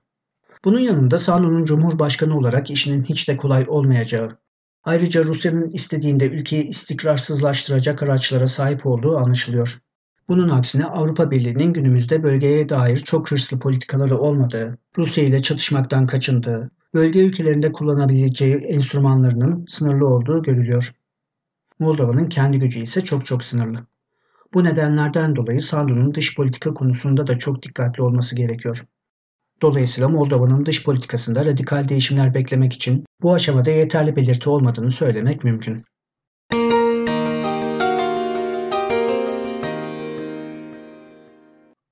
Bunun 0.65 0.81
yanında 0.81 1.19
Sandu'nun 1.19 1.65
Cumhurbaşkanı 1.65 2.39
olarak 2.39 2.71
işinin 2.71 3.03
hiç 3.03 3.29
de 3.29 3.37
kolay 3.37 3.65
olmayacağı, 3.69 4.39
Ayrıca 4.85 5.25
Rusya'nın 5.25 5.71
istediğinde 5.71 6.27
ülkeyi 6.27 6.69
istikrarsızlaştıracak 6.69 8.03
araçlara 8.03 8.47
sahip 8.47 8.87
olduğu 8.87 9.17
anlaşılıyor. 9.17 9.81
Bunun 10.29 10.49
aksine 10.49 10.85
Avrupa 10.85 11.31
Birliği'nin 11.31 11.73
günümüzde 11.73 12.23
bölgeye 12.23 12.69
dair 12.69 12.97
çok 12.97 13.31
hırslı 13.31 13.59
politikaları 13.59 14.19
olmadığı, 14.19 14.79
Rusya 14.99 15.25
ile 15.25 15.43
çatışmaktan 15.43 16.07
kaçındığı, 16.07 16.71
bölge 16.95 17.21
ülkelerinde 17.21 17.73
kullanabileceği 17.73 18.55
enstrümanlarının 18.55 19.65
sınırlı 19.69 20.07
olduğu 20.07 20.43
görülüyor. 20.43 20.95
Moldova'nın 21.79 22.27
kendi 22.27 22.59
gücü 22.59 22.81
ise 22.81 23.01
çok 23.01 23.27
çok 23.27 23.45
sınırlı. 23.45 23.79
Bu 24.55 24.65
nedenlerden 24.65 25.37
dolayı 25.37 25.61
Sandu'nun 25.61 26.15
dış 26.15 26.37
politika 26.37 26.75
konusunda 26.75 27.27
da 27.27 27.39
çok 27.39 27.63
dikkatli 27.63 28.03
olması 28.03 28.37
gerekiyor. 28.37 28.85
Dolayısıyla 29.63 30.09
Moldova'nın 30.09 30.67
dış 30.67 30.85
politikasında 30.85 31.45
radikal 31.45 31.89
değişimler 31.89 32.35
beklemek 32.35 32.73
için 32.73 33.05
bu 33.23 33.35
aşamada 33.35 33.71
yeterli 33.71 34.17
belirti 34.17 34.51
olmadığını 34.51 34.91
söylemek 34.91 35.45
mümkün. 35.45 35.85